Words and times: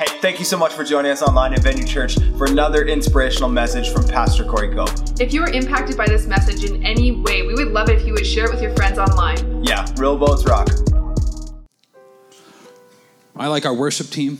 Hey, 0.00 0.06
thank 0.22 0.38
you 0.38 0.46
so 0.46 0.56
much 0.56 0.72
for 0.72 0.82
joining 0.82 1.10
us 1.12 1.20
online 1.20 1.52
at 1.52 1.62
Venue 1.62 1.84
Church 1.84 2.16
for 2.38 2.46
another 2.46 2.86
inspirational 2.86 3.50
message 3.50 3.92
from 3.92 4.08
Pastor 4.08 4.46
Corey 4.46 4.74
Cope. 4.74 4.88
If 5.20 5.34
you 5.34 5.42
were 5.42 5.50
impacted 5.50 5.94
by 5.98 6.06
this 6.06 6.26
message 6.26 6.64
in 6.64 6.82
any 6.82 7.12
way, 7.12 7.42
we 7.42 7.52
would 7.52 7.68
love 7.68 7.90
it 7.90 8.00
if 8.00 8.06
you 8.06 8.14
would 8.14 8.26
share 8.26 8.46
it 8.46 8.50
with 8.50 8.62
your 8.62 8.74
friends 8.74 8.98
online. 8.98 9.62
Yeah, 9.62 9.86
real 9.98 10.16
boats 10.16 10.46
rock. 10.46 10.70
I 13.36 13.48
like 13.48 13.66
our 13.66 13.74
worship 13.74 14.06
team. 14.06 14.38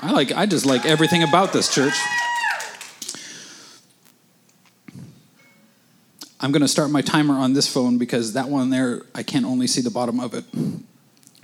I 0.00 0.10
like 0.10 0.32
I 0.32 0.46
just 0.46 0.64
like 0.64 0.86
everything 0.86 1.22
about 1.22 1.52
this 1.52 1.68
church. 1.68 1.92
I'm 6.40 6.50
going 6.50 6.62
to 6.62 6.68
start 6.68 6.90
my 6.90 7.02
timer 7.02 7.34
on 7.34 7.52
this 7.52 7.70
phone 7.70 7.98
because 7.98 8.32
that 8.32 8.48
one 8.48 8.70
there 8.70 9.02
I 9.14 9.22
can 9.22 9.44
only 9.44 9.66
see 9.66 9.82
the 9.82 9.90
bottom 9.90 10.18
of 10.18 10.32
it. 10.32 10.46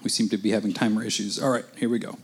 We 0.02 0.08
seem 0.08 0.30
to 0.30 0.38
be 0.38 0.52
having 0.52 0.72
timer 0.72 1.04
issues. 1.04 1.38
All 1.38 1.50
right, 1.50 1.66
here 1.76 1.90
we 1.90 1.98
go. 1.98 2.16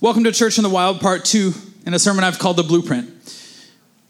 Welcome 0.00 0.22
to 0.24 0.32
Church 0.32 0.58
in 0.58 0.62
the 0.62 0.70
Wild, 0.70 1.00
part 1.00 1.24
two, 1.24 1.54
in 1.84 1.92
a 1.92 1.98
sermon 1.98 2.22
I've 2.22 2.38
called 2.38 2.56
The 2.56 2.62
Blueprint. 2.62 3.10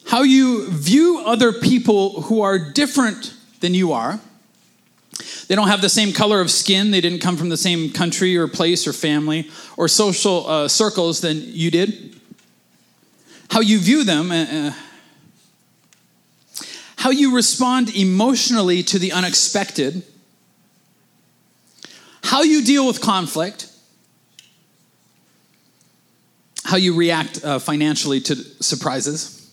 How 0.06 0.20
you 0.20 0.70
view 0.70 1.22
other 1.24 1.50
people 1.50 2.20
who 2.20 2.42
are 2.42 2.58
different 2.58 3.32
than 3.60 3.72
you 3.72 3.94
are. 3.94 4.20
They 5.46 5.54
don't 5.54 5.68
have 5.68 5.80
the 5.80 5.88
same 5.88 6.12
color 6.12 6.42
of 6.42 6.50
skin, 6.50 6.90
they 6.90 7.00
didn't 7.00 7.20
come 7.20 7.38
from 7.38 7.48
the 7.48 7.56
same 7.56 7.90
country 7.90 8.36
or 8.36 8.48
place 8.48 8.86
or 8.86 8.92
family 8.92 9.48
or 9.78 9.88
social 9.88 10.46
uh, 10.46 10.68
circles 10.68 11.22
than 11.22 11.40
you 11.42 11.70
did. 11.70 12.20
How 13.50 13.60
you 13.60 13.78
view 13.78 14.04
them, 14.04 14.30
uh, 14.30 14.44
uh 14.50 14.72
how 16.96 17.08
you 17.08 17.34
respond 17.34 17.96
emotionally 17.96 18.82
to 18.82 18.98
the 18.98 19.12
unexpected, 19.12 20.02
how 22.24 22.42
you 22.42 22.62
deal 22.62 22.86
with 22.86 23.00
conflict 23.00 23.67
how 26.68 26.76
you 26.76 26.92
react 26.92 27.42
uh, 27.42 27.58
financially 27.58 28.20
to 28.20 28.36
surprises, 28.62 29.50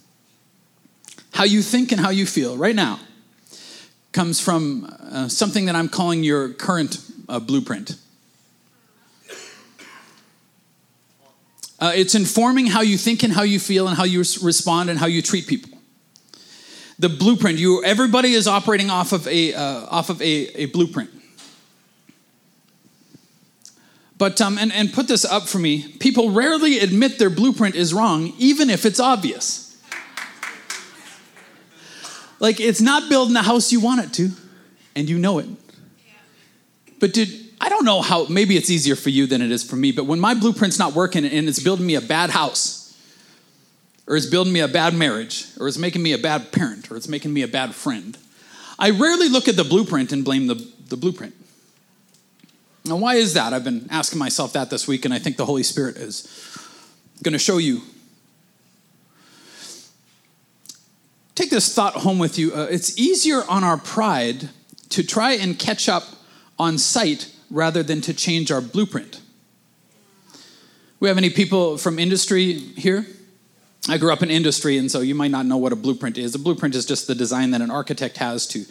how 1.31 1.45
you 1.45 1.61
think 1.61 1.93
and 1.93 2.01
how 2.01 2.09
you 2.09 2.25
feel 2.25 2.57
right 2.57 2.75
now 2.75 2.99
comes 4.11 4.41
from 4.41 4.83
uh, 5.13 5.29
something 5.29 5.63
that 5.65 5.75
I'm 5.75 5.87
calling 5.87 6.25
your 6.25 6.49
current 6.49 6.97
uh, 7.29 7.39
blueprint. 7.39 7.95
Uh, 11.79 11.93
it's 11.95 12.15
informing 12.15 12.67
how 12.67 12.81
you 12.81 12.97
think 12.97 13.23
and 13.23 13.31
how 13.31 13.43
you 13.43 13.59
feel 13.61 13.87
and 13.87 13.95
how 13.95 14.03
you 14.03 14.19
respond 14.43 14.89
and 14.89 14.99
how 14.99 15.07
you 15.07 15.21
treat 15.21 15.47
people. 15.47 15.79
The 16.99 17.07
blueprint, 17.07 17.59
you 17.59 17.81
everybody 17.85 18.33
is 18.33 18.45
operating 18.45 18.89
off 18.89 19.13
of 19.13 19.25
a 19.27 19.53
uh, 19.53 19.85
off 19.89 20.09
of 20.09 20.21
a, 20.21 20.63
a 20.63 20.65
blueprint. 20.65 21.11
But, 24.17 24.39
um, 24.39 24.57
and, 24.57 24.71
and 24.71 24.93
put 24.93 25.07
this 25.07 25.25
up 25.25 25.43
for 25.43 25.59
me 25.59 25.89
people 25.99 26.31
rarely 26.31 26.79
admit 26.79 27.19
their 27.19 27.29
blueprint 27.29 27.75
is 27.75 27.93
wrong, 27.93 28.33
even 28.37 28.69
if 28.69 28.85
it's 28.85 28.99
obvious. 28.99 29.63
Like, 32.39 32.59
it's 32.59 32.81
not 32.81 33.09
building 33.09 33.33
the 33.33 33.41
house 33.41 33.71
you 33.71 33.79
want 33.79 34.03
it 34.03 34.13
to, 34.13 34.29
and 34.95 35.09
you 35.09 35.17
know 35.17 35.39
it. 35.39 35.47
But, 36.99 37.13
dude, 37.13 37.29
I 37.61 37.69
don't 37.69 37.85
know 37.85 38.01
how, 38.01 38.25
maybe 38.27 38.57
it's 38.57 38.69
easier 38.69 38.95
for 38.95 39.09
you 39.09 39.25
than 39.25 39.41
it 39.41 39.51
is 39.51 39.63
for 39.63 39.75
me, 39.75 39.91
but 39.91 40.05
when 40.05 40.19
my 40.19 40.33
blueprint's 40.33 40.77
not 40.77 40.93
working 40.93 41.25
and 41.25 41.47
it's 41.47 41.59
building 41.59 41.85
me 41.85 41.95
a 41.95 42.01
bad 42.01 42.29
house, 42.29 42.97
or 44.07 44.15
it's 44.15 44.25
building 44.25 44.53
me 44.53 44.59
a 44.59 44.67
bad 44.67 44.93
marriage, 44.93 45.47
or 45.59 45.67
it's 45.67 45.77
making 45.77 46.03
me 46.03 46.13
a 46.13 46.17
bad 46.17 46.51
parent, 46.51 46.91
or 46.91 46.97
it's 46.97 47.07
making 47.07 47.33
me 47.33 47.41
a 47.41 47.47
bad 47.47 47.73
friend, 47.73 48.17
I 48.77 48.91
rarely 48.91 49.29
look 49.29 49.47
at 49.47 49.55
the 49.55 49.63
blueprint 49.63 50.11
and 50.11 50.23
blame 50.23 50.47
the, 50.47 50.55
the 50.89 50.97
blueprint. 50.97 51.33
Now, 52.85 52.97
why 52.97 53.15
is 53.15 53.33
that? 53.33 53.51
I've 53.51 53.63
been 53.63 53.87
asking 53.89 54.19
myself 54.19 54.53
that 54.53 54.69
this 54.69 54.87
week, 54.87 55.05
and 55.05 55.13
I 55.13 55.17
think 55.17 55.37
the 55.37 55.45
Holy 55.45 55.63
Spirit 55.63 55.97
is 55.97 56.27
going 57.23 57.33
to 57.33 57.39
show 57.39 57.57
you. 57.57 57.81
Take 61.33 61.49
this 61.49 61.73
thought 61.73 61.95
home 61.95 62.19
with 62.19 62.37
you. 62.37 62.53
Uh, 62.53 62.67
it's 62.69 62.97
easier 62.97 63.41
on 63.49 63.63
our 63.63 63.77
pride 63.77 64.49
to 64.89 65.03
try 65.03 65.33
and 65.33 65.57
catch 65.57 65.89
up 65.89 66.03
on 66.59 66.77
site 66.77 67.31
rather 67.49 67.81
than 67.81 68.01
to 68.01 68.13
change 68.13 68.51
our 68.51 68.61
blueprint. 68.61 69.19
We 70.99 71.07
have 71.07 71.17
any 71.17 71.29
people 71.29 71.77
from 71.77 71.99
industry 71.99 72.53
here? 72.53 73.05
I 73.89 73.97
grew 73.97 74.13
up 74.13 74.23
in 74.23 74.31
industry, 74.31 74.77
and 74.77 74.89
so 74.89 75.01
you 75.01 75.13
might 75.13 75.31
not 75.31 75.45
know 75.45 75.57
what 75.57 75.73
a 75.73 75.75
blueprint 75.75 76.17
is. 76.17 76.33
A 76.35 76.39
blueprint 76.39 76.75
is 76.75 76.85
just 76.85 77.07
the 77.07 77.15
design 77.15 77.51
that 77.51 77.61
an 77.61 77.69
architect 77.69 78.17
has 78.17 78.47
to 78.47 78.65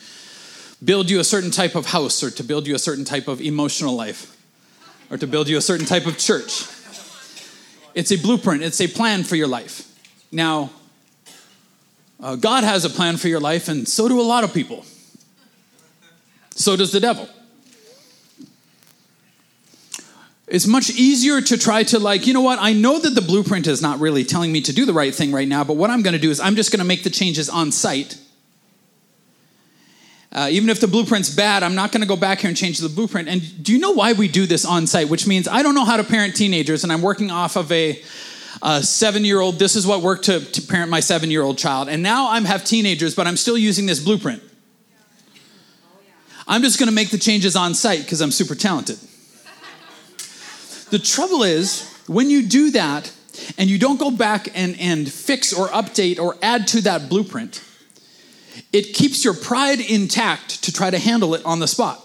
build 0.85 1.11
you 1.11 1.21
a 1.21 1.25
certain 1.25 1.51
type 1.51 1.75
of 1.75 1.87
house 1.87 2.23
or 2.23 2.31
to 2.31 2.43
build 2.43 2.67
you 2.67 2.75
a 2.75 2.79
certain 2.79 3.05
type 3.05 3.29
of 3.29 3.41
emotional 3.41 3.95
life 3.95 4.37
or 5.11 5.17
to 5.17 5.27
build 5.27 5.49
you 5.49 5.57
a 5.57 5.61
certain 5.61 5.87
type 5.87 6.07
of 6.07 6.19
church. 6.19 6.67
It's 7.95 8.11
a 8.11 8.17
blueprint, 8.17 8.63
it's 8.63 8.81
a 8.81 8.89
plan 8.89 9.23
for 9.23 9.37
your 9.37 9.47
life. 9.47 9.91
Now, 10.33 10.71
uh, 12.21 12.37
God 12.37 12.65
has 12.65 12.85
a 12.85 12.91
plan 12.91 13.17
for 13.17 13.29
your 13.29 13.41
life, 13.41 13.69
and 13.69 13.87
so 13.87 14.09
do 14.09 14.21
a 14.21 14.23
lot 14.23 14.45
of 14.45 14.53
people. 14.53 14.85
So 16.51 16.77
does 16.77 16.93
the 16.93 17.01
devil. 17.01 17.29
It's 20.47 20.67
much 20.67 20.91
easier 20.91 21.41
to 21.41 21.57
try 21.57 21.85
to, 21.85 21.99
like, 21.99 22.27
you 22.27 22.35
know 22.35 22.41
what? 22.41 22.59
I 22.61 22.73
know 22.73 22.99
that 22.99 23.11
the 23.11 23.23
blueprint 23.23 23.67
is 23.67 23.81
not 23.81 23.99
really 24.01 24.25
telling 24.25 24.53
me 24.53 24.61
to 24.63 24.73
do 24.73 24.85
the 24.85 24.93
right 24.93 25.15
thing 25.15 25.33
right 25.33 25.49
now, 25.49 25.65
but 25.65 25.77
what 25.77 25.91
I'm 25.91 26.03
going 26.03 26.13
to 26.13 26.21
do 26.21 26.31
is 26.31 26.41
I'm 26.41 26.57
just 26.57 26.71
going 26.71 26.79
to 26.79 26.85
make 26.85 27.03
the 27.03 27.11
changes 27.11 27.49
on 27.49 27.73
site 27.73 28.19
uh, 30.35 30.49
even 30.51 30.69
if 30.69 30.81
the 30.81 30.89
blueprint's 30.89 31.31
bad, 31.31 31.63
I'm 31.63 31.77
not 31.77 31.93
going 31.93 32.01
to 32.01 32.09
go 32.09 32.17
back 32.17 32.41
here 32.41 32.49
and 32.49 32.57
change 32.57 32.79
the 32.79 32.89
blueprint. 32.89 33.29
And 33.29 33.63
do 33.63 33.73
you 33.73 33.79
know 33.79 33.93
why 33.93 34.15
we 34.15 34.27
do 34.27 34.47
this 34.47 34.65
on 34.65 34.89
site? 34.89 35.09
Which 35.09 35.29
means 35.29 35.47
I 35.47 35.63
don't 35.63 35.77
know 35.77 35.85
how 35.85 35.97
to 35.97 36.03
parent 36.03 36.35
teenagers, 36.35 36.83
and 36.83 36.93
I'm 36.93 37.03
working 37.03 37.31
off 37.31 37.55
of 37.57 37.71
a, 37.71 38.03
a 38.61 38.83
seven 38.83 39.25
year 39.25 39.39
old. 39.39 39.61
This 39.61 39.77
is 39.77 39.87
what 39.87 40.03
worked 40.03 40.25
to, 40.25 40.41
to 40.41 40.63
parent 40.63 40.91
my 40.91 40.99
seven 40.99 41.31
year 41.31 41.43
old 41.43 41.57
child. 41.57 41.89
And 41.89 42.03
now 42.03 42.27
I 42.27 42.41
have 42.41 42.65
teenagers, 42.65 43.15
but 43.15 43.29
I'm 43.29 43.37
still 43.37 43.57
using 43.57 43.87
this 43.87 44.03
blueprint. 44.03 44.43
I'm 46.49 46.63
just 46.63 46.79
going 46.79 46.89
to 46.89 46.95
make 46.95 47.11
the 47.11 47.19
changes 47.19 47.55
on 47.55 47.73
site 47.73 48.01
because 48.01 48.21
I'm 48.21 48.33
super 48.33 48.57
talented. 48.57 48.99
the 50.91 50.99
trouble 50.99 51.45
is, 51.45 51.91
when 52.07 52.29
you 52.29 52.47
do 52.47 52.73
that 52.73 53.13
and 53.57 53.71
you 53.71 53.79
don't 53.79 54.01
go 54.01 54.11
back 54.11 54.49
and, 54.55 54.79
and 54.81 55.11
fix 55.11 55.53
or 55.53 55.69
update 55.69 56.19
or 56.19 56.37
add 56.43 56.67
to 56.69 56.81
that 56.83 57.09
blueprint, 57.09 57.63
it 58.73 58.95
keeps 58.95 59.25
your 59.25 59.35
pride 59.35 59.81
intact 59.81 60.65
to 60.65 60.73
try 60.73 60.91
to 60.91 60.99
handle 60.99 61.35
it 61.35 61.45
on 61.45 61.61
the 61.61 61.69
spot. 61.69 62.01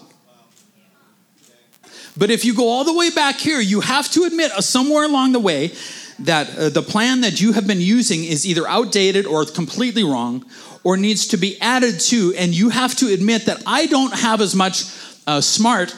But 2.16 2.30
if 2.30 2.44
you 2.44 2.54
go 2.54 2.68
all 2.68 2.84
the 2.84 2.94
way 2.94 3.10
back 3.10 3.36
here, 3.36 3.60
you 3.60 3.80
have 3.80 4.10
to 4.12 4.24
admit 4.24 4.52
uh, 4.52 4.60
somewhere 4.60 5.04
along 5.04 5.32
the 5.32 5.40
way 5.40 5.72
that 6.20 6.56
uh, 6.56 6.68
the 6.68 6.82
plan 6.82 7.22
that 7.22 7.40
you 7.40 7.52
have 7.52 7.66
been 7.66 7.80
using 7.80 8.24
is 8.24 8.46
either 8.46 8.66
outdated 8.66 9.26
or 9.26 9.44
completely 9.46 10.04
wrong 10.04 10.44
or 10.84 10.96
needs 10.96 11.28
to 11.28 11.36
be 11.36 11.58
added 11.60 12.00
to. 12.00 12.34
And 12.36 12.52
you 12.52 12.68
have 12.68 12.94
to 12.96 13.06
admit 13.06 13.46
that 13.46 13.62
I 13.66 13.86
don't 13.86 14.12
have 14.12 14.40
as 14.40 14.54
much 14.54 14.84
uh, 15.26 15.40
smart 15.40 15.96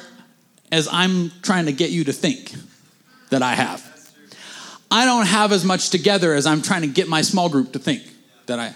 as 0.70 0.88
I'm 0.90 1.32
trying 1.42 1.66
to 1.66 1.72
get 1.72 1.90
you 1.90 2.04
to 2.04 2.12
think 2.12 2.52
that 3.30 3.42
I 3.42 3.54
have. 3.54 3.88
I 4.90 5.06
don't 5.06 5.26
have 5.26 5.52
as 5.52 5.64
much 5.64 5.90
together 5.90 6.34
as 6.34 6.46
I'm 6.46 6.60
trying 6.60 6.82
to 6.82 6.86
get 6.88 7.08
my 7.08 7.22
small 7.22 7.48
group 7.48 7.72
to 7.72 7.78
think 7.78 8.02
that 8.46 8.58
I 8.58 8.74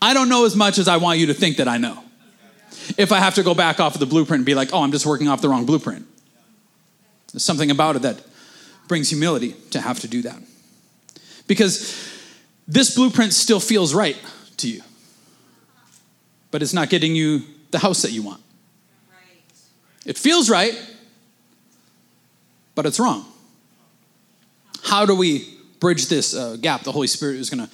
I 0.00 0.14
don't 0.14 0.28
know 0.28 0.44
as 0.44 0.54
much 0.54 0.78
as 0.78 0.88
I 0.88 0.96
want 0.96 1.18
you 1.18 1.26
to 1.26 1.34
think 1.34 1.56
that 1.56 1.68
I 1.68 1.78
know. 1.78 2.02
If 2.96 3.12
I 3.12 3.18
have 3.18 3.34
to 3.34 3.42
go 3.42 3.54
back 3.54 3.80
off 3.80 3.94
of 3.94 4.00
the 4.00 4.06
blueprint 4.06 4.40
and 4.40 4.46
be 4.46 4.54
like, 4.54 4.72
oh, 4.72 4.82
I'm 4.82 4.92
just 4.92 5.06
working 5.06 5.28
off 5.28 5.42
the 5.42 5.48
wrong 5.48 5.66
blueprint. 5.66 6.06
There's 7.32 7.44
something 7.44 7.70
about 7.70 7.96
it 7.96 8.02
that 8.02 8.22
brings 8.86 9.10
humility 9.10 9.54
to 9.70 9.80
have 9.80 10.00
to 10.00 10.08
do 10.08 10.22
that. 10.22 10.38
Because 11.46 11.94
this 12.66 12.94
blueprint 12.94 13.32
still 13.32 13.60
feels 13.60 13.94
right 13.94 14.16
to 14.58 14.68
you, 14.68 14.82
but 16.50 16.62
it's 16.62 16.72
not 16.72 16.88
getting 16.88 17.14
you 17.14 17.42
the 17.70 17.78
house 17.78 18.02
that 18.02 18.12
you 18.12 18.22
want. 18.22 18.42
It 20.06 20.16
feels 20.16 20.48
right, 20.48 20.74
but 22.74 22.86
it's 22.86 22.98
wrong. 22.98 23.26
How 24.82 25.04
do 25.04 25.14
we 25.14 25.58
bridge 25.80 26.06
this 26.06 26.34
uh, 26.34 26.56
gap? 26.58 26.82
The 26.82 26.92
Holy 26.92 27.06
Spirit 27.06 27.36
is 27.36 27.50
going 27.50 27.66
to 27.66 27.72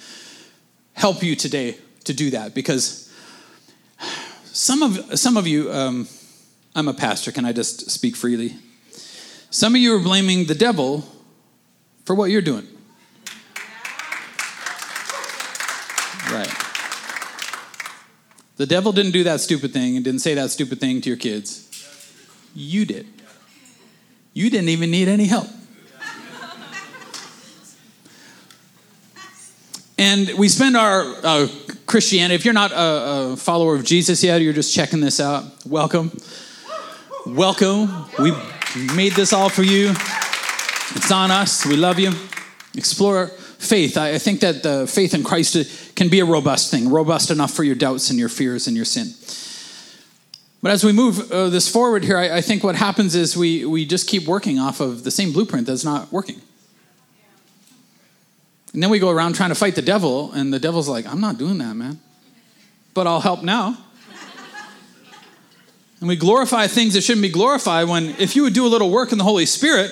help 0.93 1.23
you 1.23 1.35
today 1.35 1.77
to 2.05 2.13
do 2.13 2.29
that 2.31 2.53
because 2.53 3.11
some 4.45 4.81
of 4.81 5.19
some 5.19 5.37
of 5.37 5.47
you 5.47 5.71
um, 5.71 6.07
i'm 6.75 6.87
a 6.87 6.93
pastor. 6.93 7.31
Can 7.31 7.45
i 7.45 7.51
just 7.51 7.89
speak 7.91 8.15
freely? 8.15 8.55
Some 9.49 9.75
of 9.75 9.81
you 9.81 9.95
are 9.95 9.99
blaming 9.99 10.45
the 10.45 10.55
devil 10.55 11.05
for 12.03 12.15
what 12.15 12.29
you're 12.29 12.41
doing. 12.41 12.67
Right. 16.31 16.51
The 18.57 18.65
devil 18.65 18.91
didn't 18.91 19.11
do 19.11 19.23
that 19.23 19.41
stupid 19.41 19.73
thing 19.73 19.95
and 19.95 20.03
didn't 20.03 20.21
say 20.21 20.33
that 20.33 20.49
stupid 20.49 20.79
thing 20.79 21.01
to 21.01 21.09
your 21.09 21.17
kids. 21.17 21.61
You 22.55 22.85
did. 22.85 23.07
You 24.33 24.49
didn't 24.49 24.69
even 24.69 24.91
need 24.91 25.07
any 25.07 25.25
help 25.25 25.47
and 29.97 30.29
we 30.37 30.49
spend 30.49 30.75
our 30.75 31.03
uh, 31.23 31.47
Christianity, 31.85 32.35
if 32.35 32.45
you're 32.45 32.53
not 32.53 32.71
a, 32.71 33.31
a, 33.33 33.37
follower 33.37 33.75
of 33.75 33.85
Jesus 33.85 34.23
yet, 34.23 34.41
you're 34.41 34.53
just 34.53 34.73
checking 34.73 34.99
this 34.99 35.19
out, 35.19 35.45
welcome. 35.65 36.11
Welcome. 37.25 38.05
We 38.19 38.33
made 38.93 39.13
this 39.13 39.33
all 39.33 39.49
for 39.49 39.63
you. 39.63 39.89
It's 39.89 41.11
on 41.11 41.31
us. 41.31 41.65
We 41.65 41.75
love 41.75 41.97
you. 41.97 42.11
Explore 42.75 43.27
faith. 43.27 43.97
I, 43.97 44.15
I 44.15 44.17
think 44.17 44.41
that 44.41 44.63
the 44.63 44.85
faith 44.85 45.13
in 45.13 45.23
Christ 45.23 45.95
can 45.95 46.09
be 46.09 46.19
a 46.19 46.25
robust 46.25 46.71
thing, 46.71 46.89
robust 46.89 47.31
enough 47.31 47.51
for 47.51 47.63
your 47.63 47.75
doubts 47.75 48.09
and 48.09 48.19
your 48.19 48.29
fears 48.29 48.67
and 48.67 48.75
your 48.75 48.85
sin. 48.85 49.07
But 50.61 50.71
as 50.71 50.83
we 50.83 50.91
move 50.91 51.31
uh, 51.31 51.49
this 51.49 51.69
forward 51.69 52.03
here, 52.03 52.17
I, 52.17 52.37
I 52.37 52.41
think 52.41 52.63
what 52.63 52.75
happens 52.75 53.15
is 53.15 53.37
we, 53.37 53.65
we 53.65 53.85
just 53.85 54.07
keep 54.09 54.27
working 54.27 54.59
off 54.59 54.79
of 54.79 55.03
the 55.03 55.11
same 55.11 55.31
blueprint 55.31 55.67
that's 55.67 55.85
not 55.85 56.11
working. 56.11 56.41
And 58.75 58.83
then 58.83 58.89
we 58.89 58.99
go 58.99 59.09
around 59.09 59.35
trying 59.35 59.51
to 59.51 59.55
fight 59.55 59.75
the 59.75 59.81
devil, 59.81 60.33
and 60.33 60.53
the 60.53 60.59
devil's 60.59 60.89
like, 60.89 61.05
I'm 61.05 61.21
not 61.21 61.37
doing 61.37 61.59
that, 61.59 61.75
man. 61.75 61.97
But 62.93 63.07
I'll 63.07 63.21
help 63.21 63.41
now. 63.41 63.77
and 66.01 66.09
we 66.09 66.17
glorify 66.17 66.67
things 66.67 66.93
that 66.93 67.01
shouldn't 67.01 67.21
be 67.21 67.29
glorified 67.29 67.87
when 67.87 68.09
if 68.19 68.35
you 68.35 68.43
would 68.43 68.53
do 68.53 68.65
a 68.65 68.67
little 68.67 68.89
work 68.89 69.13
in 69.13 69.17
the 69.17 69.23
Holy 69.23 69.45
Spirit 69.45 69.91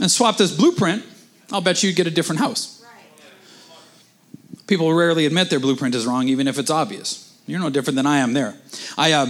and 0.00 0.08
swap 0.08 0.36
this 0.36 0.56
blueprint, 0.56 1.04
I'll 1.50 1.60
bet 1.60 1.82
you'd 1.82 1.96
get 1.96 2.06
a 2.06 2.10
different 2.12 2.38
house. 2.38 2.84
People 4.68 4.94
rarely 4.94 5.26
admit 5.26 5.50
their 5.50 5.58
blueprint 5.58 5.96
is 5.96 6.06
wrong, 6.06 6.28
even 6.28 6.46
if 6.46 6.60
it's 6.60 6.70
obvious. 6.70 7.36
You're 7.48 7.58
no 7.58 7.68
different 7.68 7.96
than 7.96 8.06
I 8.06 8.18
am 8.18 8.32
there. 8.32 8.54
I, 8.96 9.10
uh, 9.10 9.26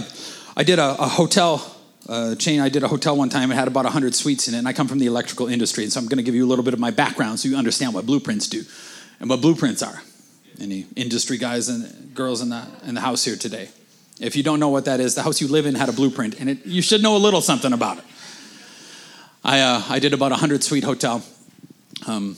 I 0.55 0.61
did 0.61 0.77
a, 0.77 0.91
a 1.01 1.07
hotel 1.07 1.72
uh, 2.07 2.35
chain. 2.35 2.59
I 2.59 2.69
did 2.69 2.83
a 2.83 2.87
hotel 2.87 3.15
one 3.15 3.29
time. 3.29 3.51
It 3.51 3.55
had 3.55 3.67
about 3.67 3.85
100 3.85 4.15
suites 4.15 4.47
in 4.47 4.53
it, 4.53 4.57
and 4.57 4.67
I 4.67 4.73
come 4.73 4.87
from 4.87 4.99
the 4.99 5.05
electrical 5.05 5.47
industry, 5.47 5.83
and 5.83 5.93
so 5.93 5.99
I'm 5.99 6.07
going 6.07 6.17
to 6.17 6.23
give 6.23 6.35
you 6.35 6.45
a 6.45 6.49
little 6.49 6.63
bit 6.63 6.73
of 6.73 6.79
my 6.79 6.91
background 6.91 7.39
so 7.39 7.47
you 7.49 7.55
understand 7.55 7.93
what 7.93 8.05
blueprints 8.05 8.47
do 8.47 8.63
and 9.19 9.29
what 9.29 9.41
blueprints 9.41 9.81
are. 9.81 10.01
Any 10.59 10.85
industry 10.95 11.37
guys 11.37 11.69
and 11.69 12.13
girls 12.13 12.41
in 12.41 12.49
the, 12.49 12.67
in 12.85 12.95
the 12.95 13.01
house 13.01 13.23
here 13.23 13.35
today? 13.35 13.69
If 14.19 14.35
you 14.35 14.43
don't 14.43 14.59
know 14.59 14.69
what 14.69 14.85
that 14.85 14.99
is, 14.99 15.15
the 15.15 15.23
house 15.23 15.41
you 15.41 15.47
live 15.47 15.65
in 15.65 15.75
had 15.75 15.89
a 15.89 15.93
blueprint, 15.93 16.39
and 16.39 16.49
it, 16.49 16.65
you 16.65 16.81
should 16.81 17.01
know 17.01 17.15
a 17.15 17.17
little 17.17 17.41
something 17.41 17.73
about 17.73 17.97
it. 17.97 18.03
I, 19.43 19.59
uh, 19.59 19.83
I 19.89 19.99
did 19.99 20.13
about 20.13 20.31
a 20.31 20.35
100 20.35 20.63
suite 20.63 20.83
hotel 20.83 21.23
um, 22.07 22.37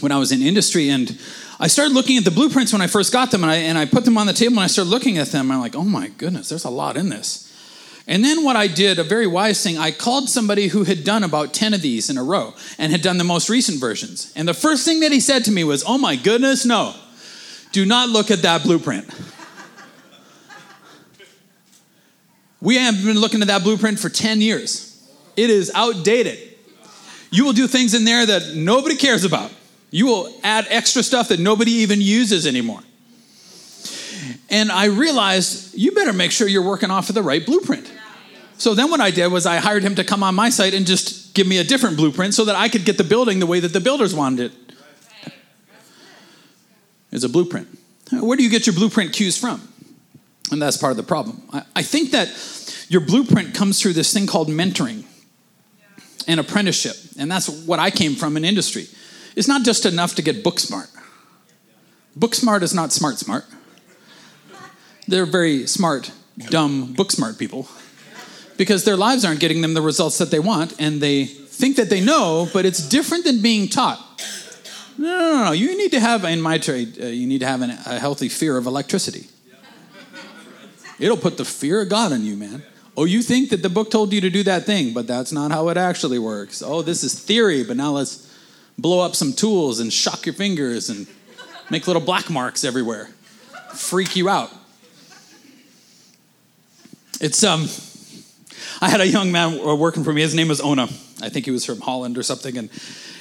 when 0.00 0.12
I 0.12 0.18
was 0.18 0.32
in 0.32 0.42
industry, 0.42 0.90
and 0.90 1.18
I 1.58 1.68
started 1.68 1.94
looking 1.94 2.18
at 2.18 2.24
the 2.24 2.30
blueprints 2.30 2.72
when 2.72 2.82
I 2.82 2.86
first 2.86 3.12
got 3.12 3.30
them, 3.30 3.42
and 3.42 3.50
I, 3.50 3.56
and 3.56 3.78
I 3.78 3.86
put 3.86 4.04
them 4.04 4.18
on 4.18 4.26
the 4.26 4.32
table, 4.32 4.54
and 4.54 4.60
I 4.60 4.66
started 4.66 4.90
looking 4.90 5.18
at 5.18 5.28
them, 5.28 5.46
and 5.46 5.54
I'm 5.54 5.60
like, 5.60 5.74
oh 5.74 5.84
my 5.84 6.08
goodness, 6.08 6.48
there's 6.48 6.64
a 6.64 6.70
lot 6.70 6.96
in 6.96 7.08
this. 7.08 7.43
And 8.06 8.22
then 8.22 8.44
what 8.44 8.54
I 8.54 8.66
did, 8.66 8.98
a 8.98 9.04
very 9.04 9.26
wise 9.26 9.62
thing, 9.62 9.78
I 9.78 9.90
called 9.90 10.28
somebody 10.28 10.68
who 10.68 10.84
had 10.84 11.04
done 11.04 11.24
about 11.24 11.54
10 11.54 11.72
of 11.72 11.80
these 11.80 12.10
in 12.10 12.18
a 12.18 12.22
row 12.22 12.54
and 12.78 12.92
had 12.92 13.00
done 13.00 13.16
the 13.16 13.24
most 13.24 13.48
recent 13.48 13.80
versions. 13.80 14.30
And 14.36 14.46
the 14.46 14.52
first 14.52 14.84
thing 14.84 15.00
that 15.00 15.10
he 15.10 15.20
said 15.20 15.44
to 15.46 15.50
me 15.50 15.64
was, 15.64 15.82
Oh 15.86 15.96
my 15.96 16.16
goodness, 16.16 16.66
no, 16.66 16.94
do 17.72 17.86
not 17.86 18.10
look 18.10 18.30
at 18.30 18.42
that 18.42 18.62
blueprint. 18.62 19.08
we 22.60 22.76
have 22.76 23.02
been 23.02 23.18
looking 23.18 23.40
at 23.40 23.48
that 23.48 23.62
blueprint 23.62 23.98
for 23.98 24.10
10 24.10 24.42
years. 24.42 24.90
It 25.36 25.48
is 25.48 25.72
outdated. 25.74 26.38
You 27.30 27.44
will 27.44 27.52
do 27.52 27.66
things 27.66 27.94
in 27.94 28.04
there 28.04 28.26
that 28.26 28.54
nobody 28.54 28.96
cares 28.96 29.24
about. 29.24 29.50
You 29.90 30.06
will 30.06 30.32
add 30.42 30.66
extra 30.68 31.02
stuff 31.02 31.28
that 31.28 31.40
nobody 31.40 31.70
even 31.72 32.00
uses 32.00 32.46
anymore. 32.46 32.80
And 34.50 34.70
I 34.70 34.86
realized 34.86 35.74
you 35.74 35.92
better 35.92 36.12
make 36.12 36.30
sure 36.30 36.48
you're 36.48 36.62
working 36.62 36.90
off 36.90 37.08
of 37.08 37.14
the 37.14 37.22
right 37.22 37.44
blueprint. 37.44 37.90
So 38.56 38.74
then 38.74 38.90
what 38.90 39.00
I 39.00 39.10
did 39.10 39.28
was 39.28 39.46
I 39.46 39.56
hired 39.56 39.82
him 39.82 39.96
to 39.96 40.04
come 40.04 40.22
on 40.22 40.34
my 40.34 40.48
site 40.48 40.74
and 40.74 40.86
just 40.86 41.34
give 41.34 41.46
me 41.46 41.58
a 41.58 41.64
different 41.64 41.96
blueprint 41.96 42.34
so 42.34 42.44
that 42.44 42.54
I 42.54 42.68
could 42.68 42.84
get 42.84 42.98
the 42.98 43.04
building 43.04 43.40
the 43.40 43.46
way 43.46 43.60
that 43.60 43.72
the 43.72 43.80
builders 43.80 44.14
wanted 44.14 44.52
it. 44.52 45.32
It's 47.10 47.24
a 47.24 47.28
blueprint. 47.28 47.68
Where 48.12 48.36
do 48.36 48.42
you 48.42 48.50
get 48.50 48.66
your 48.66 48.74
blueprint 48.74 49.12
cues 49.12 49.36
from? 49.36 49.68
And 50.50 50.60
that's 50.60 50.76
part 50.76 50.90
of 50.90 50.96
the 50.96 51.02
problem. 51.02 51.42
I 51.74 51.82
think 51.82 52.10
that 52.10 52.28
your 52.88 53.00
blueprint 53.00 53.54
comes 53.54 53.80
through 53.80 53.94
this 53.94 54.12
thing 54.12 54.26
called 54.26 54.48
mentoring 54.48 55.04
and 56.26 56.38
apprenticeship. 56.38 56.96
And 57.18 57.30
that's 57.30 57.48
what 57.48 57.78
I 57.78 57.90
came 57.90 58.14
from 58.14 58.36
in 58.36 58.44
industry. 58.44 58.86
It's 59.36 59.48
not 59.48 59.64
just 59.64 59.86
enough 59.86 60.14
to 60.16 60.22
get 60.22 60.44
book 60.44 60.60
smart. 60.60 60.88
Book 62.14 62.34
smart 62.34 62.62
is 62.62 62.74
not 62.74 62.92
smart 62.92 63.18
smart. 63.18 63.44
They're 65.06 65.26
very 65.26 65.66
smart, 65.66 66.12
dumb, 66.38 66.94
book 66.94 67.10
smart 67.12 67.38
people 67.38 67.68
because 68.56 68.84
their 68.84 68.96
lives 68.96 69.24
aren't 69.24 69.40
getting 69.40 69.60
them 69.60 69.74
the 69.74 69.82
results 69.82 70.18
that 70.18 70.30
they 70.30 70.38
want 70.38 70.74
and 70.78 71.00
they 71.00 71.24
think 71.24 71.76
that 71.76 71.90
they 71.90 72.00
know, 72.00 72.48
but 72.52 72.64
it's 72.64 72.88
different 72.88 73.24
than 73.24 73.42
being 73.42 73.68
taught. 73.68 74.00
No, 74.96 75.06
no, 75.06 75.44
no. 75.44 75.52
You 75.52 75.76
need 75.76 75.90
to 75.92 76.00
have, 76.00 76.24
in 76.24 76.40
my 76.40 76.58
trade, 76.58 76.98
uh, 77.00 77.06
you 77.06 77.26
need 77.26 77.40
to 77.40 77.46
have 77.46 77.62
an, 77.62 77.70
a 77.70 77.98
healthy 77.98 78.28
fear 78.28 78.56
of 78.56 78.66
electricity. 78.66 79.26
It'll 81.00 81.16
put 81.16 81.36
the 81.36 81.44
fear 81.44 81.82
of 81.82 81.88
God 81.88 82.12
in 82.12 82.24
you, 82.24 82.36
man. 82.36 82.62
Oh, 82.96 83.04
you 83.04 83.22
think 83.22 83.50
that 83.50 83.62
the 83.62 83.68
book 83.68 83.90
told 83.90 84.12
you 84.12 84.20
to 84.20 84.30
do 84.30 84.44
that 84.44 84.64
thing, 84.64 84.94
but 84.94 85.08
that's 85.08 85.32
not 85.32 85.50
how 85.50 85.68
it 85.68 85.76
actually 85.76 86.20
works. 86.20 86.62
Oh, 86.62 86.82
this 86.82 87.02
is 87.02 87.18
theory, 87.18 87.64
but 87.64 87.76
now 87.76 87.90
let's 87.90 88.32
blow 88.78 89.00
up 89.00 89.16
some 89.16 89.32
tools 89.32 89.80
and 89.80 89.92
shock 89.92 90.26
your 90.26 90.34
fingers 90.34 90.88
and 90.88 91.08
make 91.70 91.88
little 91.88 92.02
black 92.02 92.30
marks 92.30 92.62
everywhere. 92.62 93.10
Freak 93.74 94.14
you 94.14 94.28
out. 94.28 94.52
It's 97.20 97.42
um 97.44 97.68
I 98.80 98.88
had 98.88 99.00
a 99.00 99.06
young 99.06 99.32
man 99.32 99.58
working 99.78 100.04
for 100.04 100.12
me. 100.12 100.22
His 100.22 100.34
name 100.34 100.48
was 100.48 100.60
Ona. 100.60 100.88
I 101.22 101.28
think 101.28 101.44
he 101.44 101.50
was 101.50 101.64
from 101.64 101.80
Holland 101.80 102.18
or 102.18 102.22
something. 102.22 102.58
And, 102.58 102.70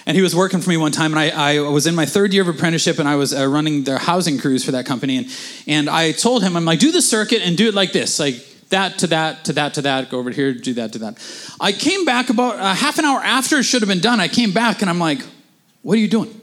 and 0.06 0.18
he 0.18 0.22
was 0.22 0.36
working 0.36 0.60
for 0.62 0.70
me 0.70 0.78
one 0.78 0.92
time. 0.92 1.16
And 1.16 1.20
I, 1.20 1.58
I 1.58 1.60
was 1.70 1.88
in 1.88 1.96
my 1.96 2.06
third 2.06 2.34
year 2.34 2.42
of 2.42 2.50
apprenticeship 2.50 3.00
and 3.00 3.08
I 3.08 3.16
was 3.16 3.34
uh, 3.34 3.48
running 3.48 3.84
their 3.84 3.98
housing 3.98 4.40
crews 4.40 4.66
for 4.66 4.72
that 4.72 4.86
company. 4.86 5.18
And, 5.18 5.28
and 5.68 5.90
I 5.90 6.12
told 6.12 6.44
him, 6.44 6.58
I'm 6.58 6.66
like, 6.66 6.80
do 6.80 6.92
the 6.92 7.02
circuit 7.02 7.42
and 7.44 7.56
do 7.56 7.68
it 7.68 7.74
like 7.74 7.94
this. 7.94 8.20
Like, 8.20 8.36
that 8.70 8.98
to 9.00 9.08
that 9.08 9.46
to 9.46 9.54
that 9.54 9.76
to 9.76 9.84
that, 9.84 10.10
go 10.10 10.18
over 10.18 10.32
here, 10.32 10.52
do 10.52 10.74
that 10.74 10.94
to 10.94 11.00
that. 11.00 11.56
I 11.62 11.72
came 11.72 12.06
back 12.06 12.32
about 12.32 12.58
a 12.58 12.74
half 12.74 12.98
an 12.98 13.06
hour 13.06 13.20
after 13.20 13.58
it 13.58 13.64
should 13.64 13.84
have 13.84 13.90
been 13.90 14.00
done. 14.00 14.20
I 14.20 14.28
came 14.28 14.52
back 14.52 14.82
and 14.82 14.90
I'm 14.90 14.98
like, 14.98 15.20
What 15.84 15.94
are 15.94 16.00
you 16.00 16.08
doing? 16.08 16.42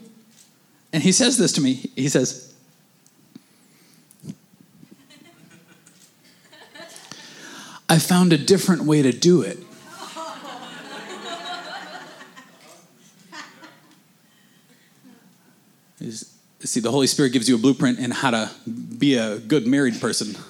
And 0.93 1.03
he 1.03 1.11
says 1.11 1.37
this 1.37 1.51
to 1.53 1.61
me. 1.61 1.91
He 1.95 2.07
says, 2.07 2.50
I 7.91 7.99
found 7.99 8.31
a 8.31 8.37
different 8.37 8.83
way 8.83 9.01
to 9.01 9.11
do 9.11 9.41
it. 9.41 9.59
See, 16.61 16.79
the 16.79 16.89
Holy 16.89 17.07
Spirit 17.07 17.33
gives 17.33 17.49
you 17.49 17.55
a 17.55 17.57
blueprint 17.57 17.99
in 17.99 18.11
how 18.11 18.31
to 18.31 18.49
be 18.65 19.15
a 19.15 19.39
good 19.39 19.67
married 19.67 19.99
person. 19.99 20.41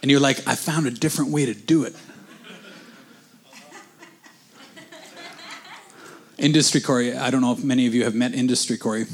And 0.00 0.10
you're 0.10 0.20
like, 0.20 0.48
I 0.48 0.54
found 0.54 0.86
a 0.86 0.90
different 0.90 1.32
way 1.32 1.44
to 1.44 1.52
do 1.52 1.84
it. 1.84 1.94
Industry 6.38 6.80
Corey, 6.80 7.14
I 7.14 7.30
don't 7.30 7.42
know 7.42 7.52
if 7.52 7.62
many 7.62 7.88
of 7.88 7.94
you 7.94 8.04
have 8.04 8.14
met 8.14 8.32
Industry 8.32 8.78
Corey. 8.78 9.04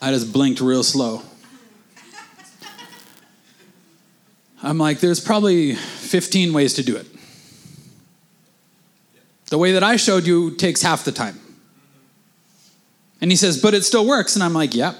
I 0.00 0.12
just 0.12 0.32
blinked 0.32 0.60
real 0.60 0.84
slow. 0.84 1.22
I'm 4.70 4.78
like, 4.78 5.00
there's 5.00 5.18
probably 5.18 5.74
15 5.74 6.52
ways 6.52 6.74
to 6.74 6.84
do 6.84 6.94
it. 6.94 7.04
The 9.46 9.58
way 9.58 9.72
that 9.72 9.82
I 9.82 9.96
showed 9.96 10.28
you 10.28 10.54
takes 10.54 10.80
half 10.80 11.02
the 11.02 11.10
time. 11.10 11.40
And 13.20 13.32
he 13.32 13.36
says, 13.36 13.60
but 13.60 13.74
it 13.74 13.82
still 13.82 14.06
works. 14.06 14.36
And 14.36 14.44
I'm 14.44 14.52
like, 14.52 14.72
yep. 14.72 14.96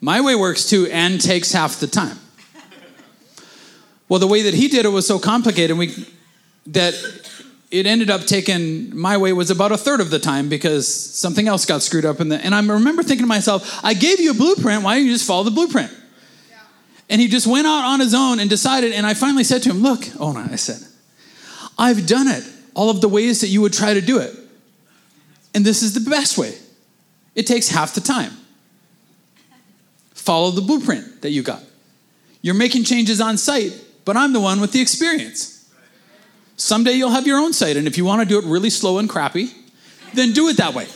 My 0.00 0.22
way 0.22 0.34
works 0.34 0.66
too 0.66 0.88
and 0.90 1.20
takes 1.20 1.52
half 1.52 1.78
the 1.78 1.86
time. 1.88 2.18
Well, 4.08 4.18
the 4.18 4.26
way 4.26 4.40
that 4.40 4.54
he 4.54 4.68
did 4.68 4.86
it 4.86 4.88
was 4.88 5.06
so 5.06 5.18
complicated 5.18 5.76
we, 5.76 5.92
that 6.68 6.94
it 7.70 7.86
ended 7.86 8.08
up 8.08 8.22
taking 8.22 8.96
my 8.96 9.18
way 9.18 9.34
was 9.34 9.50
about 9.50 9.72
a 9.72 9.76
third 9.76 10.00
of 10.00 10.08
the 10.08 10.18
time 10.18 10.48
because 10.48 10.88
something 10.88 11.48
else 11.48 11.66
got 11.66 11.82
screwed 11.82 12.06
up 12.06 12.18
in 12.18 12.30
the 12.30 12.42
and 12.42 12.54
i 12.54 12.58
remember 12.60 13.02
thinking 13.02 13.24
to 13.24 13.28
myself 13.28 13.78
i 13.84 13.92
gave 13.92 14.20
you 14.20 14.30
a 14.30 14.34
blueprint 14.34 14.82
why 14.82 14.94
don't 14.96 15.04
you 15.04 15.12
just 15.12 15.26
follow 15.26 15.44
the 15.44 15.50
blueprint 15.50 15.92
and 17.10 17.20
he 17.20 17.28
just 17.28 17.46
went 17.46 17.66
out 17.66 17.84
on 17.84 18.00
his 18.00 18.14
own 18.14 18.40
and 18.40 18.50
decided. 18.50 18.92
And 18.92 19.06
I 19.06 19.14
finally 19.14 19.44
said 19.44 19.62
to 19.62 19.70
him, 19.70 19.82
Look, 19.82 20.04
oh 20.18 20.32
no, 20.32 20.40
I 20.40 20.56
said, 20.56 20.86
I've 21.78 22.06
done 22.06 22.28
it 22.28 22.44
all 22.74 22.90
of 22.90 23.00
the 23.00 23.08
ways 23.08 23.40
that 23.40 23.48
you 23.48 23.60
would 23.60 23.72
try 23.72 23.94
to 23.94 24.00
do 24.00 24.18
it. 24.18 24.34
And 25.54 25.64
this 25.64 25.82
is 25.82 25.94
the 25.94 26.08
best 26.08 26.38
way. 26.38 26.54
It 27.34 27.46
takes 27.46 27.68
half 27.68 27.94
the 27.94 28.00
time. 28.00 28.32
Follow 30.12 30.50
the 30.50 30.60
blueprint 30.60 31.22
that 31.22 31.30
you 31.30 31.42
got. 31.42 31.62
You're 32.42 32.54
making 32.54 32.84
changes 32.84 33.20
on 33.20 33.36
site, 33.36 33.72
but 34.04 34.16
I'm 34.16 34.32
the 34.32 34.40
one 34.40 34.60
with 34.60 34.72
the 34.72 34.80
experience. 34.80 35.68
Someday 36.56 36.92
you'll 36.92 37.10
have 37.10 37.26
your 37.26 37.38
own 37.38 37.52
site, 37.52 37.76
and 37.76 37.86
if 37.86 37.96
you 37.96 38.04
want 38.04 38.22
to 38.22 38.28
do 38.28 38.38
it 38.38 38.44
really 38.44 38.70
slow 38.70 38.98
and 38.98 39.08
crappy, 39.08 39.50
then 40.14 40.32
do 40.32 40.48
it 40.48 40.56
that 40.58 40.74
way. 40.74 40.86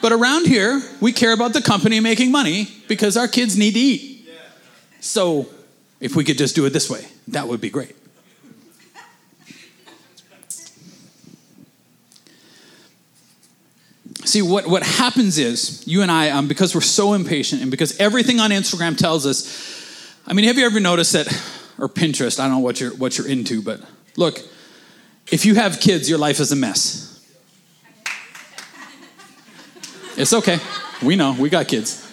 But 0.00 0.12
around 0.12 0.46
here, 0.46 0.80
we 1.00 1.12
care 1.12 1.32
about 1.32 1.52
the 1.52 1.60
company 1.60 2.00
making 2.00 2.30
money 2.30 2.68
because 2.88 3.16
our 3.16 3.28
kids 3.28 3.56
need 3.56 3.72
to 3.72 3.80
eat. 3.80 4.19
So 5.00 5.48
if 5.98 6.14
we 6.14 6.24
could 6.24 6.38
just 6.38 6.54
do 6.54 6.64
it 6.66 6.70
this 6.70 6.88
way, 6.88 7.04
that 7.28 7.48
would 7.48 7.60
be 7.60 7.70
great. 7.70 7.96
See, 14.24 14.42
what, 14.42 14.66
what 14.68 14.82
happens 14.82 15.38
is, 15.38 15.82
you 15.88 16.02
and 16.02 16.10
I, 16.10 16.30
um, 16.30 16.46
because 16.46 16.74
we're 16.74 16.82
so 16.82 17.14
impatient 17.14 17.62
and 17.62 17.70
because 17.70 17.98
everything 17.98 18.38
on 18.38 18.50
Instagram 18.50 18.96
tells 18.96 19.26
us, 19.26 20.14
I 20.26 20.34
mean, 20.34 20.44
have 20.44 20.58
you 20.58 20.66
ever 20.66 20.78
noticed 20.78 21.14
that, 21.14 21.26
or 21.78 21.88
Pinterest, 21.88 22.38
I 22.38 22.44
don't 22.44 22.52
know 22.52 22.58
what 22.58 22.80
you're, 22.80 22.94
what 22.94 23.18
you're 23.18 23.26
into, 23.26 23.62
but 23.62 23.80
look, 24.16 24.40
If 25.30 25.46
you 25.46 25.54
have 25.54 25.78
kids, 25.78 26.10
your 26.10 26.18
life 26.18 26.40
is 26.40 26.50
a 26.50 26.56
mess. 26.56 27.06
It's 30.16 30.32
okay. 30.32 30.58
We 31.02 31.14
know. 31.14 31.36
We 31.38 31.48
got 31.48 31.68
kids. 31.68 32.04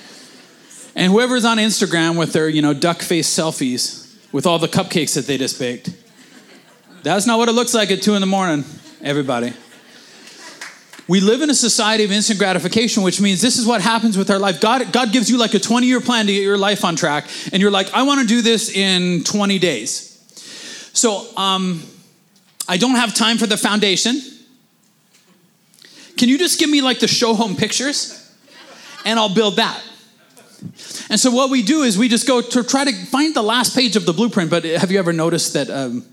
And 0.98 1.12
whoever's 1.12 1.46
on 1.46 1.58
Instagram 1.60 2.18
with 2.18 2.34
their, 2.34 2.50
you 2.50 2.64
know, 2.64 2.74
duck 2.74 3.04
face 3.04 3.30
selfies 3.30 4.16
with 4.34 4.48
all 4.48 4.58
the 4.58 4.68
cupcakes 4.68 5.14
that 5.14 5.28
they 5.28 5.38
just 5.38 5.60
baked, 5.60 5.92
that's 7.04 7.28
not 7.28 7.38
what 7.38 7.48
it 7.48 7.52
looks 7.52 7.76
like 7.76 7.92
at 7.92 8.02
two 8.02 8.16
in 8.16 8.20
the 8.20 8.26
morning, 8.26 8.66
everybody. 9.04 9.54
We 11.08 11.22
live 11.22 11.44
in 11.44 11.52
a 11.52 11.56
society 11.56 12.04
of 12.04 12.12
instant 12.12 12.40
gratification, 12.40 13.04
which 13.04 13.22
means 13.22 13.44
this 13.44 13.60
is 13.60 13.66
what 13.68 13.80
happens 13.80 14.18
with 14.18 14.32
our 14.32 14.40
life. 14.40 14.60
God, 14.60 14.92
God 14.92 15.14
gives 15.14 15.30
you 15.30 15.38
like 15.38 15.54
a 15.54 15.60
20 15.60 15.86
year 15.86 16.02
plan 16.02 16.26
to 16.26 16.34
get 16.34 16.42
your 16.42 16.58
life 16.58 16.84
on 16.84 16.96
track, 16.96 17.26
and 17.54 17.62
you're 17.62 17.72
like, 17.72 17.94
I 17.94 18.02
want 18.02 18.22
to 18.22 18.26
do 18.28 18.42
this 18.42 18.76
in 18.76 19.24
20 19.24 19.60
days. 19.60 20.18
So, 20.94 21.28
um, 21.38 21.84
I 22.68 22.78
don't 22.78 22.96
have 22.96 23.14
time 23.14 23.38
for 23.38 23.46
the 23.46 23.56
foundation. 23.56 24.20
Can 26.18 26.28
you 26.28 26.40
just 26.40 26.60
give 26.60 26.72
me 26.72 26.82
like 26.82 27.00
the 27.00 27.08
show 27.08 27.36
home 27.36 27.56
pictures? 27.56 28.16
And 29.06 29.20
I'll 29.20 29.34
build 29.34 29.58
that. 29.58 29.82
And 31.10 31.20
so 31.20 31.32
what 31.32 31.50
we 31.50 31.62
do 31.62 31.84
is 31.84 31.98
we 31.98 32.10
just 32.10 32.28
go 32.28 32.42
to 32.42 32.64
try 32.64 32.86
to 32.86 32.94
find 33.08 33.36
the 33.36 33.42
last 33.42 33.76
page 33.76 33.96
of 33.96 34.06
the 34.06 34.14
blueprint. 34.14 34.50
But 34.50 34.64
have 34.64 34.92
you 34.92 35.00
ever 35.00 35.14
noticed 35.14 35.54
that 35.54 35.70
um, 35.70 36.06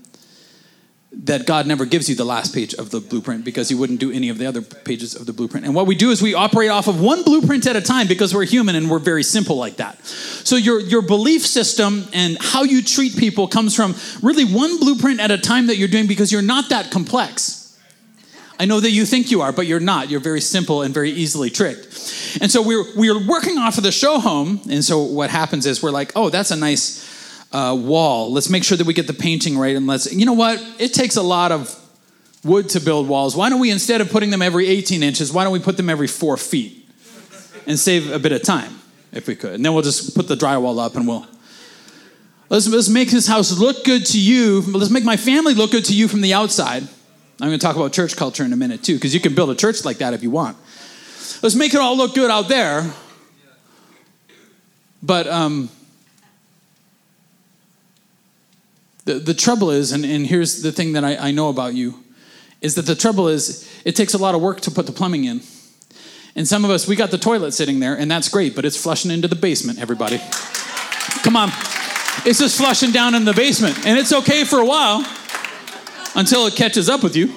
that 1.23 1.45
God 1.45 1.65
never 1.65 1.85
gives 1.85 2.09
you 2.09 2.15
the 2.15 2.25
last 2.25 2.53
page 2.53 2.73
of 2.73 2.91
the 2.91 2.99
blueprint 2.99 3.45
because 3.45 3.69
He 3.69 3.75
wouldn't 3.75 3.99
do 3.99 4.11
any 4.11 4.29
of 4.29 4.37
the 4.37 4.45
other 4.45 4.61
pages 4.61 5.15
of 5.15 5.25
the 5.25 5.33
blueprint? 5.33 5.65
And 5.65 5.73
what 5.73 5.87
we 5.87 5.95
do 5.95 6.11
is 6.11 6.21
we 6.21 6.33
operate 6.33 6.69
off 6.69 6.87
of 6.87 6.99
one 6.99 7.23
blueprint 7.23 7.65
at 7.67 7.75
a 7.75 7.81
time 7.81 8.07
because 8.07 8.33
we're 8.33 8.45
human 8.45 8.75
and 8.75 8.89
we're 8.89 8.99
very 8.99 9.23
simple 9.23 9.55
like 9.55 9.77
that. 9.77 10.03
So 10.05 10.55
your 10.55 10.79
your 10.79 11.01
belief 11.01 11.45
system 11.45 12.05
and 12.13 12.37
how 12.39 12.63
you 12.63 12.81
treat 12.81 13.15
people 13.17 13.47
comes 13.47 13.75
from 13.75 13.95
really 14.21 14.43
one 14.45 14.79
blueprint 14.79 15.19
at 15.19 15.31
a 15.31 15.37
time 15.37 15.67
that 15.67 15.77
you're 15.77 15.87
doing 15.87 16.07
because 16.07 16.31
you're 16.31 16.41
not 16.41 16.69
that 16.69 16.91
complex. 16.91 17.64
I 18.59 18.65
know 18.65 18.79
that 18.79 18.91
you 18.91 19.05
think 19.05 19.31
you 19.31 19.41
are, 19.41 19.51
but 19.51 19.67
you're 19.67 19.79
not. 19.79 20.09
You're 20.09 20.19
very 20.19 20.41
simple 20.41 20.81
and 20.81 20.93
very 20.93 21.11
easily 21.11 21.49
tricked. 21.49 21.85
And 22.41 22.51
so 22.51 22.61
we're, 22.61 22.85
we're 22.95 23.27
working 23.27 23.57
off 23.57 23.77
of 23.77 23.83
the 23.83 23.91
show 23.91 24.19
home. 24.19 24.61
And 24.69 24.83
so 24.83 25.01
what 25.01 25.29
happens 25.29 25.65
is 25.65 25.83
we're 25.83 25.91
like, 25.91 26.11
oh, 26.15 26.29
that's 26.29 26.51
a 26.51 26.55
nice 26.55 27.05
uh, 27.51 27.75
wall. 27.75 28.31
Let's 28.31 28.49
make 28.49 28.63
sure 28.63 28.77
that 28.77 28.87
we 28.87 28.93
get 28.93 29.07
the 29.07 29.13
painting 29.13 29.57
right. 29.57 29.75
And 29.75 29.87
let's, 29.87 30.11
you 30.13 30.25
know 30.25 30.33
what? 30.33 30.63
It 30.79 30.93
takes 30.93 31.15
a 31.15 31.21
lot 31.21 31.51
of 31.51 31.73
wood 32.43 32.69
to 32.69 32.79
build 32.79 33.07
walls. 33.07 33.35
Why 33.35 33.49
don't 33.49 33.59
we, 33.59 33.71
instead 33.71 34.01
of 34.01 34.09
putting 34.09 34.29
them 34.29 34.41
every 34.41 34.67
18 34.67 35.03
inches, 35.03 35.33
why 35.33 35.43
don't 35.43 35.53
we 35.53 35.59
put 35.59 35.77
them 35.77 35.89
every 35.89 36.07
four 36.07 36.37
feet 36.37 36.87
and 37.65 37.77
save 37.77 38.11
a 38.11 38.19
bit 38.19 38.31
of 38.31 38.43
time 38.43 38.79
if 39.11 39.27
we 39.27 39.35
could? 39.35 39.53
And 39.53 39.65
then 39.65 39.73
we'll 39.73 39.83
just 39.83 40.15
put 40.15 40.27
the 40.27 40.35
drywall 40.35 40.83
up 40.83 40.95
and 40.95 41.07
we'll. 41.07 41.27
Let's, 42.47 42.67
let's 42.67 42.89
make 42.89 43.09
this 43.09 43.27
house 43.27 43.57
look 43.57 43.83
good 43.83 44.05
to 44.07 44.21
you. 44.21 44.61
Let's 44.61 44.91
make 44.91 45.03
my 45.03 45.17
family 45.17 45.55
look 45.55 45.71
good 45.71 45.85
to 45.85 45.95
you 45.95 46.07
from 46.07 46.21
the 46.21 46.33
outside. 46.33 46.87
I'm 47.41 47.49
going 47.49 47.59
to 47.59 47.65
talk 47.65 47.75
about 47.75 47.91
church 47.91 48.15
culture 48.15 48.45
in 48.45 48.53
a 48.53 48.55
minute 48.55 48.81
too, 48.81 48.95
because 48.95 49.13
you 49.13 49.19
can 49.19 49.35
build 49.35 49.49
a 49.49 49.55
church 49.55 49.83
like 49.83 49.97
that 49.97 50.13
if 50.13 50.23
you 50.23 50.31
want. 50.31 50.57
Let's 51.43 51.55
make 51.55 51.73
it 51.73 51.81
all 51.81 51.97
look 51.97 52.15
good 52.15 52.31
out 52.31 52.47
there. 52.47 52.93
But 55.03 55.27
um, 55.27 55.69
the, 59.03 59.15
the 59.15 59.33
trouble 59.33 59.69
is, 59.69 59.91
and, 59.91 60.05
and 60.05 60.25
here's 60.25 60.61
the 60.61 60.71
thing 60.71 60.93
that 60.93 61.03
I, 61.03 61.17
I 61.17 61.31
know 61.31 61.49
about 61.49 61.73
you, 61.73 62.03
is 62.61 62.75
that 62.75 62.83
the 62.83 62.95
trouble 62.95 63.27
is 63.27 63.69
it 63.83 63.97
takes 63.97 64.13
a 64.13 64.17
lot 64.17 64.33
of 64.33 64.41
work 64.41 64.61
to 64.61 64.71
put 64.71 64.85
the 64.85 64.93
plumbing 64.93 65.25
in. 65.25 65.41
And 66.37 66.47
some 66.47 66.63
of 66.63 66.71
us, 66.71 66.87
we 66.87 66.95
got 66.95 67.11
the 67.11 67.17
toilet 67.17 67.51
sitting 67.51 67.81
there, 67.81 67.97
and 67.97 68.09
that's 68.09 68.29
great, 68.29 68.55
but 68.55 68.63
it's 68.63 68.81
flushing 68.81 69.11
into 69.11 69.27
the 69.27 69.35
basement, 69.35 69.79
everybody. 69.79 70.19
Come 71.23 71.35
on. 71.35 71.49
It's 72.25 72.39
just 72.39 72.57
flushing 72.57 72.91
down 72.91 73.13
in 73.13 73.25
the 73.25 73.33
basement, 73.33 73.85
and 73.85 73.99
it's 73.99 74.13
okay 74.13 74.45
for 74.45 74.59
a 74.59 74.65
while 74.65 75.05
until 76.15 76.47
it 76.47 76.55
catches 76.55 76.89
up 76.89 77.03
with 77.03 77.15
you. 77.15 77.27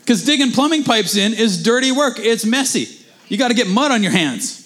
Because 0.00 0.24
digging 0.24 0.52
plumbing 0.52 0.84
pipes 0.84 1.16
in 1.16 1.34
is 1.34 1.62
dirty 1.62 1.90
work, 1.90 2.18
it's 2.18 2.44
messy. 2.44 2.88
You 3.28 3.36
got 3.36 3.48
to 3.48 3.54
get 3.54 3.66
mud 3.66 3.90
on 3.90 4.02
your 4.02 4.12
hands. 4.12 4.62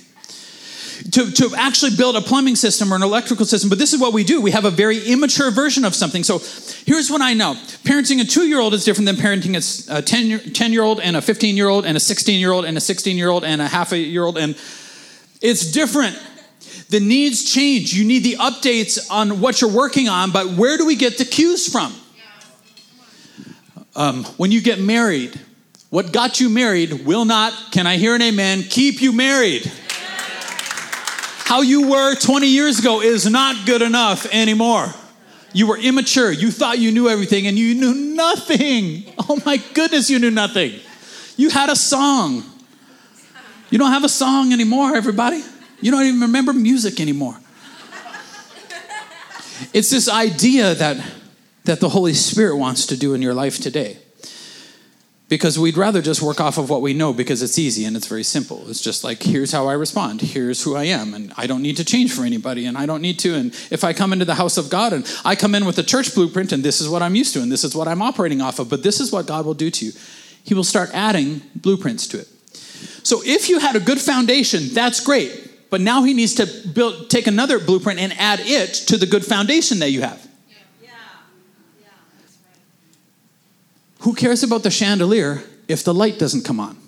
To, 1.13 1.31
to 1.31 1.55
actually 1.57 1.97
build 1.97 2.15
a 2.15 2.21
plumbing 2.21 2.57
system 2.57 2.93
or 2.93 2.97
an 2.97 3.03
electrical 3.03 3.47
system, 3.47 3.71
but 3.71 3.79
this 3.79 3.95
is 3.95 4.01
what 4.01 4.13
we 4.13 4.23
do. 4.23 4.43
We 4.43 4.51
have 4.51 4.67
a 4.67 4.71
very 4.71 5.03
immature 5.03 5.51
version 5.51 5.87
of 5.87 5.95
something. 5.95 6.23
So 6.23 6.41
here's 6.85 7.11
what 7.11 7.23
I 7.23 7.33
know 7.33 7.55
parenting 7.85 8.21
a 8.21 8.25
two 8.25 8.47
year 8.47 8.61
old 8.61 8.75
is 8.75 8.85
different 8.85 9.07
than 9.07 9.17
parenting 9.17 9.57
a 9.91 10.03
10 10.03 10.73
year 10.73 10.83
old 10.83 11.01
and 11.01 11.17
a 11.17 11.23
15 11.23 11.57
year 11.57 11.69
old 11.69 11.87
and 11.87 11.97
a 11.97 12.01
16 12.01 12.39
year 12.39 12.53
old 12.53 12.67
and 12.67 12.77
a 12.77 12.81
16 12.81 13.17
year 13.17 13.31
old 13.31 13.45
and 13.45 13.63
a 13.63 13.67
half 13.67 13.93
a 13.93 13.99
year 13.99 14.25
old. 14.25 14.37
And 14.37 14.55
it's 15.41 15.73
different. 15.73 16.21
The 16.89 17.01
needs 17.01 17.53
change. 17.53 17.95
You 17.95 18.05
need 18.05 18.25
the 18.25 18.37
updates 18.37 19.11
on 19.11 19.41
what 19.41 19.61
you're 19.61 19.71
working 19.73 20.09
on, 20.09 20.31
but 20.31 20.49
where 20.53 20.77
do 20.77 20.87
we 20.87 20.97
get 20.97 21.19
the 21.19 21.25
cues 21.25 21.71
from? 21.71 21.95
Um, 23.97 24.25
when 24.37 24.53
you 24.53 24.61
get 24.61 24.79
married, 24.79 25.39
what 25.91 26.13
got 26.13 26.41
you 26.41 26.49
married 26.49 27.05
will 27.05 27.25
not, 27.25 27.53
can 27.73 27.87
I 27.87 27.97
hear 27.97 28.15
an 28.15 28.23
amen, 28.23 28.63
keep 28.63 29.03
you 29.03 29.13
married. 29.13 29.71
How 31.45 31.63
you 31.63 31.91
were 31.91 32.15
20 32.15 32.47
years 32.47 32.79
ago 32.79 33.01
is 33.03 33.29
not 33.29 33.67
good 33.67 33.83
enough 33.83 34.25
anymore. 34.33 34.95
You 35.53 35.67
were 35.67 35.77
immature. 35.77 36.31
You 36.31 36.53
thought 36.53 36.79
you 36.79 36.93
knew 36.93 37.09
everything 37.09 37.49
and 37.49 37.59
you 37.59 37.75
knew 37.75 37.95
nothing. 37.95 39.05
Oh 39.29 39.41
my 39.47 39.59
goodness, 39.75 40.11
you 40.11 40.19
knew 40.19 40.31
nothing. 40.31 40.81
You 41.37 41.51
had 41.51 41.71
a 41.71 41.77
song. 41.77 42.43
You 43.71 43.79
don't 43.79 43.93
have 43.93 44.03
a 44.03 44.09
song 44.09 44.53
anymore, 44.53 44.97
everybody. 44.97 45.45
You 45.81 45.91
don't 45.91 46.05
even 46.05 46.21
remember 46.21 46.53
music 46.53 47.01
anymore. 47.01 47.37
It's 49.73 49.91
this 49.91 50.09
idea 50.09 50.75
that, 50.75 51.05
that 51.65 51.81
the 51.81 51.91
Holy 51.91 52.15
Spirit 52.15 52.57
wants 52.57 52.87
to 52.87 52.97
do 52.97 53.15
in 53.15 53.23
your 53.23 53.35
life 53.35 53.59
today. 53.59 53.99
Because 55.29 55.59
we'd 55.59 55.77
rather 55.77 56.03
just 56.03 56.23
work 56.23 56.41
off 56.41 56.59
of 56.59 56.69
what 56.69 56.83
we 56.83 56.93
know 56.93 57.13
because 57.13 57.41
it's 57.41 57.57
easy 57.57 57.85
and 57.85 57.97
it's 57.97 58.09
very 58.09 58.25
simple. 58.25 58.69
It's 58.69 58.81
just 58.81 59.05
like, 59.05 59.23
here's 59.23 59.53
how 59.53 59.69
I 59.69 59.75
respond, 59.75 60.21
here's 60.23 60.65
who 60.65 60.75
I 60.75 60.85
am, 60.85 61.15
and 61.15 61.33
I 61.37 61.47
don't 61.47 61.63
need 61.63 61.77
to 61.77 61.85
change 61.85 62.13
for 62.13 62.25
anybody, 62.25 62.67
and 62.67 62.77
I 62.77 62.85
don't 62.85 63.01
need 63.01 63.21
to. 63.21 63.35
And 63.37 63.53
if 63.71 63.85
I 63.85 63.93
come 63.93 64.13
into 64.13 64.25
the 64.25 64.35
house 64.35 64.59
of 64.59 64.71
God 64.71 64.93
and 64.93 65.07
I 65.25 65.37
come 65.37 65.55
in 65.55 65.67
with 65.67 65.79
a 65.79 65.85
church 65.85 66.17
blueprint, 66.17 66.51
and 66.51 66.65
this 66.65 66.81
is 66.81 66.89
what 66.89 67.01
I'm 67.01 67.15
used 67.15 67.33
to, 67.35 67.43
and 67.43 67.53
this 67.53 67.63
is 67.63 67.77
what 67.77 67.87
I'm 67.87 68.03
operating 68.03 68.41
off 68.41 68.59
of, 68.59 68.69
but 68.69 68.83
this 68.83 68.99
is 68.99 69.13
what 69.13 69.27
God 69.27 69.47
will 69.47 69.55
do 69.55 69.71
to 69.71 69.87
you, 69.87 69.93
He 70.43 70.53
will 70.53 70.65
start 70.65 70.91
adding 70.93 71.43
blueprints 71.55 72.09
to 72.09 72.19
it. 72.19 72.27
So 73.05 73.21
if 73.25 73.49
you 73.49 73.61
had 73.61 73.77
a 73.77 73.81
good 73.81 74.01
foundation, 74.01 74.71
that's 74.75 74.99
great. 74.99 75.50
But 75.71 75.81
now 75.81 76.03
he 76.03 76.15
needs 76.15 76.35
to 76.35 76.47
build, 76.47 77.09
take 77.09 77.29
another 77.29 77.61
blueprint 77.61 78.01
and 78.01 78.13
add 78.19 78.41
it 78.43 78.75
to 78.89 78.97
the 78.97 79.07
good 79.07 79.25
foundation 79.25 79.79
that 79.79 79.91
you 79.91 80.03
have. 80.03 80.27
Yeah. 80.83 80.89
Yeah, 81.81 81.87
right. 81.87 82.59
Who 84.01 84.15
cares 84.15 84.43
about 84.43 84.65
the 84.65 84.71
chandelier 84.71 85.45
if 85.69 85.85
the 85.85 85.95
light 85.95 86.19
doesn't 86.19 86.45
come 86.45 86.59
on? 86.61 86.77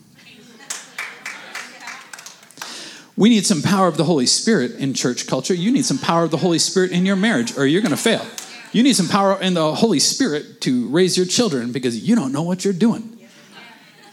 We 3.14 3.28
need 3.28 3.44
some 3.46 3.62
power 3.62 3.88
of 3.88 3.98
the 3.98 4.04
Holy 4.04 4.26
Spirit 4.26 4.72
in 4.72 4.94
church 4.94 5.26
culture. 5.26 5.54
You 5.54 5.70
need 5.70 5.84
some 5.84 5.98
power 5.98 6.24
of 6.24 6.30
the 6.30 6.38
Holy 6.38 6.58
Spirit 6.58 6.92
in 6.92 7.04
your 7.04 7.14
marriage, 7.14 7.56
or 7.56 7.66
you're 7.66 7.82
going 7.82 7.90
to 7.90 7.96
fail. 7.96 8.26
You 8.72 8.82
need 8.82 8.96
some 8.96 9.06
power 9.06 9.38
in 9.40 9.52
the 9.52 9.74
Holy 9.74 10.00
Spirit 10.00 10.62
to 10.62 10.88
raise 10.88 11.16
your 11.16 11.26
children 11.26 11.72
because 11.72 12.08
you 12.08 12.16
don't 12.16 12.32
know 12.32 12.42
what 12.42 12.64
you're 12.64 12.72
doing. 12.72 13.18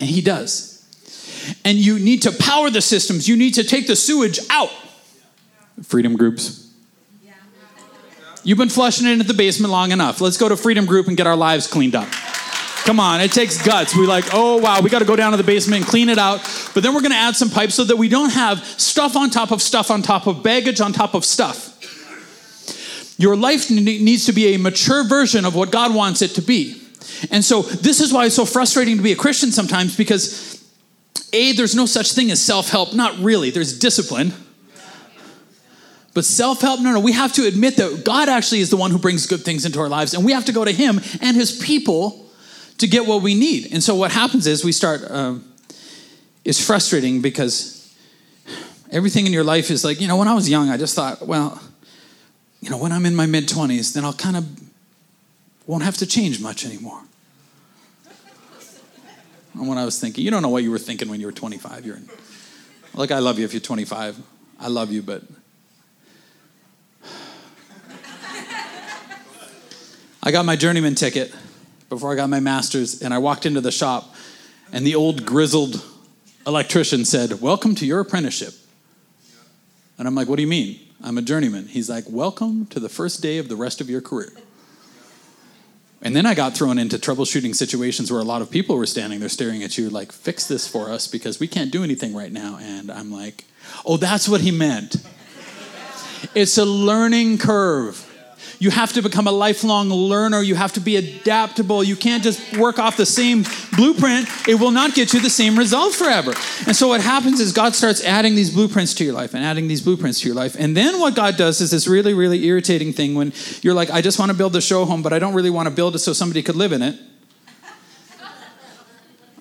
And 0.01 0.09
He 0.09 0.21
does 0.21 0.78
and 1.65 1.77
you 1.77 1.99
need 1.99 2.21
to 2.23 2.31
power 2.31 2.69
the 2.69 2.81
systems. 2.81 3.27
You 3.27 3.35
need 3.35 3.55
to 3.55 3.63
take 3.63 3.87
the 3.87 3.95
sewage 3.95 4.39
out. 4.49 4.71
Freedom 5.83 6.15
groups. 6.15 6.67
You've 8.43 8.57
been 8.57 8.69
flushing 8.69 9.07
it 9.07 9.11
into 9.11 9.25
the 9.25 9.33
basement 9.33 9.71
long 9.71 9.91
enough. 9.91 10.21
Let's 10.21 10.37
go 10.37 10.49
to 10.49 10.55
Freedom 10.55 10.85
Group 10.85 11.07
and 11.07 11.17
get 11.17 11.27
our 11.27 11.35
lives 11.35 11.67
cleaned 11.67 11.95
up. 11.95 12.09
Come 12.85 12.99
on, 12.99 13.21
it 13.21 13.31
takes 13.31 13.63
guts. 13.63 13.95
We 13.95 14.07
like, 14.07 14.25
oh 14.33 14.57
wow, 14.57 14.81
we 14.81 14.89
got 14.89 14.99
to 14.99 15.05
go 15.05 15.15
down 15.15 15.31
to 15.31 15.37
the 15.37 15.43
basement 15.43 15.83
and 15.83 15.89
clean 15.89 16.09
it 16.09 16.17
out. 16.17 16.39
But 16.73 16.81
then 16.81 16.93
we're 16.95 17.01
going 17.01 17.11
to 17.11 17.17
add 17.17 17.35
some 17.35 17.49
pipes 17.49 17.75
so 17.75 17.83
that 17.83 17.97
we 17.97 18.07
don't 18.07 18.31
have 18.31 18.63
stuff 18.63 19.15
on 19.15 19.29
top 19.29 19.51
of 19.51 19.61
stuff 19.61 19.91
on 19.91 20.01
top 20.01 20.25
of 20.25 20.41
baggage 20.41 20.81
on 20.81 20.93
top 20.93 21.13
of 21.13 21.25
stuff. 21.25 21.75
Your 23.19 23.35
life 23.35 23.69
needs 23.69 24.25
to 24.25 24.31
be 24.31 24.55
a 24.55 24.57
mature 24.57 25.03
version 25.03 25.45
of 25.45 25.53
what 25.53 25.71
God 25.71 25.93
wants 25.93 26.21
it 26.21 26.29
to 26.29 26.41
be. 26.41 26.81
And 27.29 27.43
so 27.43 27.61
this 27.61 27.99
is 27.99 28.13
why 28.13 28.25
it's 28.25 28.35
so 28.35 28.45
frustrating 28.45 28.97
to 28.97 29.03
be 29.03 29.11
a 29.11 29.17
Christian 29.17 29.51
sometimes 29.51 29.95
because 29.97 30.58
a, 31.33 31.53
there's 31.53 31.75
no 31.75 31.85
such 31.85 32.13
thing 32.13 32.31
as 32.31 32.41
self 32.41 32.69
help. 32.69 32.93
Not 32.93 33.17
really, 33.19 33.49
there's 33.49 33.77
discipline. 33.77 34.33
But 36.13 36.25
self 36.25 36.61
help, 36.61 36.81
no, 36.81 36.91
no, 36.91 36.99
we 36.99 37.13
have 37.13 37.33
to 37.33 37.45
admit 37.45 37.77
that 37.77 38.03
God 38.03 38.29
actually 38.29 38.61
is 38.61 38.69
the 38.69 38.77
one 38.77 38.91
who 38.91 38.97
brings 38.97 39.25
good 39.27 39.41
things 39.41 39.65
into 39.65 39.79
our 39.79 39.89
lives, 39.89 40.13
and 40.13 40.25
we 40.25 40.31
have 40.33 40.45
to 40.45 40.51
go 40.51 40.65
to 40.65 40.71
Him 40.71 40.99
and 41.21 41.35
His 41.37 41.57
people 41.57 42.25
to 42.79 42.87
get 42.87 43.05
what 43.05 43.21
we 43.21 43.35
need. 43.35 43.71
And 43.71 43.83
so 43.83 43.95
what 43.95 44.11
happens 44.11 44.47
is 44.47 44.63
we 44.63 44.71
start, 44.71 45.01
um, 45.09 45.43
it's 46.45 46.65
frustrating 46.65 47.21
because 47.21 47.93
everything 48.91 49.25
in 49.25 49.33
your 49.33 49.43
life 49.43 49.69
is 49.69 49.83
like, 49.83 50.01
you 50.01 50.07
know, 50.07 50.17
when 50.17 50.27
I 50.27 50.33
was 50.33 50.49
young, 50.49 50.69
I 50.69 50.77
just 50.77 50.95
thought, 50.95 51.25
well, 51.27 51.61
you 52.61 52.69
know, 52.69 52.77
when 52.77 52.91
I'm 52.91 53.05
in 53.05 53.15
my 53.15 53.25
mid 53.25 53.47
20s, 53.47 53.93
then 53.93 54.03
I'll 54.03 54.13
kind 54.13 54.35
of 54.35 54.45
won't 55.67 55.83
have 55.83 55.97
to 55.97 56.05
change 56.05 56.41
much 56.41 56.65
anymore 56.65 57.03
when 59.53 59.77
I 59.77 59.85
was 59.85 59.99
thinking. 59.99 60.23
You 60.23 60.31
don't 60.31 60.41
know 60.41 60.49
what 60.49 60.63
you 60.63 60.71
were 60.71 60.79
thinking 60.79 61.09
when 61.09 61.19
you 61.19 61.25
were 61.25 61.31
25. 61.31 61.85
You're 61.85 61.99
like, 62.93 63.11
I 63.11 63.19
love 63.19 63.39
you 63.39 63.45
if 63.45 63.53
you're 63.53 63.61
25. 63.61 64.17
I 64.59 64.67
love 64.67 64.91
you, 64.91 65.01
but 65.01 65.23
I 70.23 70.31
got 70.31 70.45
my 70.45 70.55
journeyman 70.55 70.95
ticket 70.95 71.33
before 71.89 72.11
I 72.11 72.15
got 72.15 72.29
my 72.29 72.39
master's, 72.39 73.01
and 73.01 73.13
I 73.13 73.17
walked 73.17 73.45
into 73.45 73.61
the 73.61 73.71
shop, 73.71 74.15
and 74.71 74.85
the 74.85 74.95
old 74.95 75.25
grizzled 75.25 75.83
electrician 76.45 77.05
said, 77.05 77.41
Welcome 77.41 77.75
to 77.75 77.85
your 77.85 77.99
apprenticeship. 77.99 78.53
And 79.97 80.07
I'm 80.07 80.15
like, 80.15 80.27
What 80.27 80.35
do 80.37 80.41
you 80.43 80.47
mean? 80.47 80.79
I'm 81.03 81.17
a 81.17 81.21
journeyman. 81.21 81.67
He's 81.67 81.89
like, 81.89 82.05
Welcome 82.07 82.67
to 82.67 82.79
the 82.79 82.89
first 82.89 83.21
day 83.21 83.37
of 83.37 83.49
the 83.49 83.55
rest 83.55 83.81
of 83.81 83.89
your 83.89 84.01
career. 84.01 84.31
And 86.01 86.15
then 86.15 86.25
I 86.25 86.33
got 86.33 86.55
thrown 86.55 86.77
into 86.79 86.97
troubleshooting 86.97 87.53
situations 87.53 88.09
where 88.11 88.21
a 88.21 88.25
lot 88.25 88.41
of 88.41 88.49
people 88.49 88.77
were 88.77 88.85
standing 88.85 89.19
there 89.19 89.29
staring 89.29 89.63
at 89.63 89.77
you, 89.77 89.89
like, 89.89 90.11
fix 90.11 90.47
this 90.47 90.67
for 90.67 90.89
us 90.89 91.07
because 91.07 91.39
we 91.39 91.47
can't 91.47 91.71
do 91.71 91.83
anything 91.83 92.15
right 92.15 92.31
now. 92.31 92.57
And 92.61 92.89
I'm 92.89 93.11
like, 93.11 93.45
oh, 93.85 93.97
that's 93.97 94.29
what 94.29 94.41
he 94.41 94.51
meant. 94.51 94.95
It's 96.33 96.57
a 96.57 96.65
learning 96.65 97.37
curve. 97.37 98.08
You 98.61 98.71
have 98.71 98.91
to 98.93 99.01
become 99.01 99.25
a 99.25 99.31
lifelong 99.31 99.89
learner. 99.89 100.41
You 100.41 100.55
have 100.55 100.73
to 100.73 100.81
be 100.81 100.97
adaptable. 100.97 101.81
You 101.81 101.95
can't 101.95 102.21
just 102.21 102.57
work 102.57 102.77
off 102.77 102.97
the 102.97 103.05
same 103.05 103.45
blueprint. 103.77 104.27
It 104.49 104.55
will 104.55 104.71
not 104.71 104.93
get 104.93 105.13
you 105.13 105.21
the 105.21 105.29
same 105.29 105.57
result 105.57 105.93
forever. 105.93 106.33
And 106.67 106.75
so 106.75 106.89
what 106.89 106.99
happens 106.99 107.39
is 107.39 107.53
God 107.53 107.73
starts 107.73 108.03
adding 108.03 108.35
these 108.35 108.53
blueprints 108.53 108.93
to 108.95 109.05
your 109.05 109.13
life 109.13 109.33
and 109.33 109.45
adding 109.45 109.69
these 109.69 109.81
blueprints 109.81 110.19
to 110.21 110.27
your 110.27 110.35
life. 110.35 110.57
And 110.59 110.75
then 110.75 110.99
what 110.99 111.15
God 111.15 111.37
does 111.37 111.61
is 111.61 111.71
this 111.71 111.87
really, 111.87 112.13
really 112.13 112.45
irritating 112.45 112.91
thing 112.91 113.15
when 113.15 113.31
you're 113.61 113.73
like, 113.73 113.91
I 113.91 114.01
just 114.01 114.19
want 114.19 114.29
to 114.29 114.37
build 114.37 114.53
a 114.57 114.61
show 114.61 114.83
home, 114.83 115.01
but 115.01 115.13
I 115.13 115.19
don't 115.19 115.33
really 115.33 115.49
want 115.49 115.69
to 115.69 115.73
build 115.73 115.95
it 115.95 115.99
so 115.99 116.11
somebody 116.11 116.43
could 116.43 116.57
live 116.57 116.73
in 116.73 116.81
it. 116.81 116.99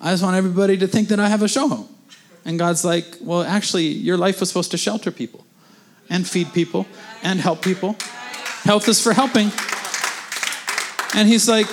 I 0.01 0.11
just 0.11 0.23
want 0.23 0.37
everybody 0.37 0.77
to 0.77 0.87
think 0.87 1.09
that 1.09 1.19
I 1.19 1.27
have 1.27 1.43
a 1.43 1.49
show 1.49 1.67
home. 1.67 1.89
And 2.45 2.57
God's 2.57 2.85
like, 2.85 3.05
well, 3.19 3.43
actually, 3.43 3.87
your 3.87 4.15
life 4.15 4.39
was 4.39 4.47
supposed 4.47 4.71
to 4.71 4.77
shelter 4.77 5.11
people 5.11 5.45
and 6.09 6.25
feed 6.25 6.53
people 6.53 6.87
and 7.21 7.41
help 7.41 7.61
people. 7.61 7.97
Health 8.69 8.87
is 8.87 9.01
for 9.01 9.13
helping. 9.13 9.51
And 11.15 11.27
he's 11.27 11.49
like, 11.49 11.65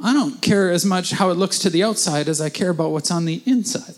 I 0.00 0.12
don't 0.12 0.40
care 0.40 0.70
as 0.70 0.84
much 0.84 1.10
how 1.10 1.30
it 1.30 1.34
looks 1.34 1.58
to 1.58 1.70
the 1.70 1.82
outside 1.82 2.28
as 2.28 2.40
I 2.40 2.50
care 2.50 2.70
about 2.70 2.92
what's 2.92 3.10
on 3.10 3.24
the 3.24 3.42
inside. 3.46 3.96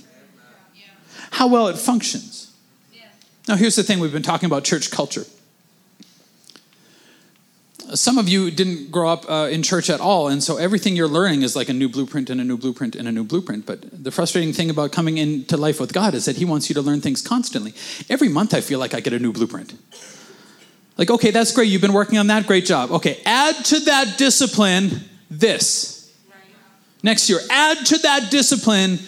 How 1.33 1.47
well 1.47 1.69
it 1.69 1.77
functions. 1.77 2.57
Now, 3.47 3.57
here's 3.57 3.77
the 3.77 3.83
thing 3.83 3.99
we've 3.99 4.15
been 4.15 4.23
talking 4.23 4.47
about 4.47 4.65
church 4.65 4.91
culture. 4.91 5.27
Some 7.93 8.17
of 8.17 8.31
you 8.31 8.51
didn't 8.51 8.91
grow 8.91 9.11
up 9.11 9.31
uh, 9.31 9.49
in 9.51 9.63
church 9.63 9.91
at 9.91 10.01
all, 10.01 10.29
and 10.29 10.43
so 10.43 10.57
everything 10.57 10.97
you're 10.97 11.07
learning 11.07 11.43
is 11.43 11.55
like 11.55 11.69
a 11.69 11.75
new 11.75 11.91
blueprint 11.91 12.31
and 12.31 12.41
a 12.41 12.45
new 12.45 12.57
blueprint 12.57 12.97
and 12.97 13.07
a 13.07 13.13
new 13.13 13.25
blueprint. 13.25 13.67
But 13.67 14.05
the 14.05 14.11
frustrating 14.11 14.55
thing 14.55 14.71
about 14.71 14.91
coming 14.91 15.19
into 15.19 15.59
life 15.59 15.79
with 15.79 15.93
God 15.93 16.15
is 16.15 16.25
that 16.25 16.37
He 16.37 16.47
wants 16.47 16.71
you 16.71 16.75
to 16.77 16.81
learn 16.81 17.03
things 17.03 17.21
constantly. 17.21 17.75
Every 18.09 18.31
month, 18.31 18.55
I 18.55 18.63
feel 18.63 18.79
like 18.79 18.95
I 18.95 19.01
get 19.01 19.13
a 19.13 19.19
new 19.19 19.35
blueprint. 19.35 19.75
Like, 20.99 21.11
okay, 21.11 21.31
that's 21.31 21.53
great. 21.53 21.69
You've 21.69 21.83
been 21.83 21.93
working 21.93 22.19
on 22.19 22.27
that. 22.29 22.47
Great 22.47 22.67
job. 22.67 22.91
Okay, 22.93 23.21
add 23.25 23.65
to 23.67 23.81
that 23.81 24.19
discipline 24.19 24.91
this. 25.31 26.13
Next 27.03 27.29
year, 27.29 27.41
add 27.51 27.85
to 27.87 27.99
that 27.99 28.31
discipline 28.31 28.99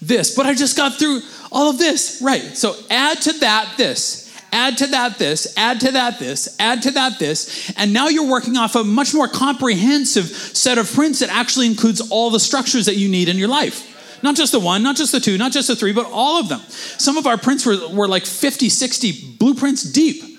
this. 0.00 0.36
But 0.36 0.46
I 0.46 0.54
just 0.54 0.76
got 0.76 0.98
through 0.98 1.20
all 1.50 1.70
of 1.70 1.78
this. 1.78 2.20
Right. 2.22 2.42
So 2.56 2.74
add 2.90 3.20
to 3.22 3.32
that 3.40 3.74
this. 3.76 4.30
Add 4.52 4.78
to 4.78 4.86
that 4.88 5.16
this, 5.18 5.54
add 5.56 5.80
to 5.80 5.92
that 5.92 6.18
this, 6.18 6.56
add 6.58 6.82
to 6.82 6.90
that 6.90 7.20
this, 7.20 7.72
and 7.76 7.92
now 7.92 8.08
you're 8.08 8.28
working 8.28 8.56
off 8.56 8.74
a 8.74 8.82
much 8.82 9.14
more 9.14 9.28
comprehensive 9.28 10.26
set 10.26 10.76
of 10.76 10.92
prints 10.92 11.20
that 11.20 11.28
actually 11.30 11.66
includes 11.66 12.00
all 12.10 12.30
the 12.30 12.40
structures 12.40 12.86
that 12.86 12.96
you 12.96 13.08
need 13.08 13.28
in 13.28 13.36
your 13.36 13.46
life. 13.46 13.86
Not 14.22 14.34
just 14.36 14.52
the 14.52 14.58
one, 14.60 14.82
not 14.82 14.96
just 14.96 15.12
the 15.12 15.20
two, 15.20 15.38
not 15.38 15.52
just 15.52 15.68
the 15.68 15.76
three, 15.76 15.92
but 15.92 16.06
all 16.10 16.40
of 16.40 16.48
them. 16.48 16.60
Some 16.68 17.16
of 17.16 17.26
our 17.26 17.38
prints 17.38 17.64
were, 17.64 17.88
were 17.90 18.08
like 18.08 18.26
50, 18.26 18.68
60 18.68 19.36
blueprints 19.38 19.84
deep. 19.84 20.29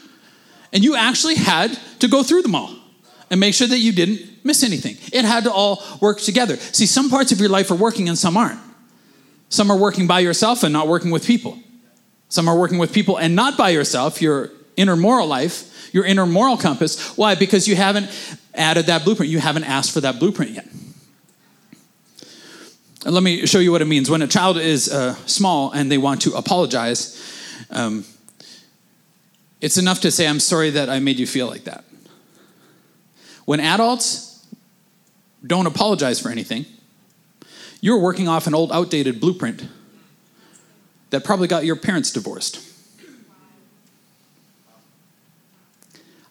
And 0.73 0.83
you 0.83 0.95
actually 0.95 1.35
had 1.35 1.77
to 1.99 2.07
go 2.07 2.23
through 2.23 2.43
them 2.43 2.55
all 2.55 2.73
and 3.29 3.39
make 3.39 3.53
sure 3.53 3.67
that 3.67 3.79
you 3.79 3.91
didn't 3.91 4.45
miss 4.45 4.63
anything. 4.63 4.97
It 5.11 5.25
had 5.25 5.43
to 5.45 5.51
all 5.51 5.83
work 6.01 6.19
together. 6.19 6.57
See, 6.57 6.85
some 6.85 7.09
parts 7.09 7.31
of 7.31 7.39
your 7.39 7.49
life 7.49 7.71
are 7.71 7.75
working 7.75 8.09
and 8.09 8.17
some 8.17 8.37
aren't. 8.37 8.59
Some 9.49 9.69
are 9.69 9.77
working 9.77 10.07
by 10.07 10.19
yourself 10.19 10.63
and 10.63 10.71
not 10.71 10.87
working 10.87 11.11
with 11.11 11.25
people. 11.25 11.57
Some 12.29 12.47
are 12.47 12.57
working 12.57 12.77
with 12.77 12.93
people 12.93 13.17
and 13.17 13.35
not 13.35 13.57
by 13.57 13.69
yourself, 13.69 14.21
your 14.21 14.49
inner 14.77 14.95
moral 14.95 15.27
life, 15.27 15.89
your 15.93 16.05
inner 16.05 16.25
moral 16.25 16.55
compass. 16.55 17.17
Why? 17.17 17.35
Because 17.35 17.67
you 17.67 17.75
haven't 17.75 18.09
added 18.53 18.85
that 18.85 19.03
blueprint. 19.03 19.29
You 19.29 19.39
haven't 19.39 19.65
asked 19.65 19.91
for 19.91 20.01
that 20.01 20.19
blueprint 20.19 20.51
yet. 20.51 20.67
And 23.03 23.15
let 23.15 23.23
me 23.23 23.45
show 23.47 23.59
you 23.59 23.71
what 23.71 23.81
it 23.81 23.85
means. 23.85 24.09
When 24.09 24.21
a 24.21 24.27
child 24.27 24.57
is 24.57 24.89
uh, 24.89 25.15
small 25.25 25.71
and 25.71 25.91
they 25.91 25.97
want 25.97 26.21
to 26.21 26.33
apologize, 26.33 27.19
um, 27.71 28.05
it's 29.61 29.77
enough 29.77 30.01
to 30.01 30.11
say, 30.11 30.27
I'm 30.27 30.39
sorry 30.39 30.71
that 30.71 30.89
I 30.89 30.99
made 30.99 31.19
you 31.19 31.27
feel 31.27 31.47
like 31.47 31.63
that. 31.65 31.85
When 33.45 33.59
adults 33.59 34.45
don't 35.45 35.67
apologize 35.67 36.19
for 36.19 36.29
anything, 36.29 36.65
you're 37.79 37.99
working 37.99 38.27
off 38.27 38.47
an 38.47 38.53
old, 38.53 38.71
outdated 38.71 39.19
blueprint 39.19 39.67
that 41.11 41.23
probably 41.23 41.47
got 41.47 41.65
your 41.65 41.75
parents 41.75 42.11
divorced. 42.11 42.67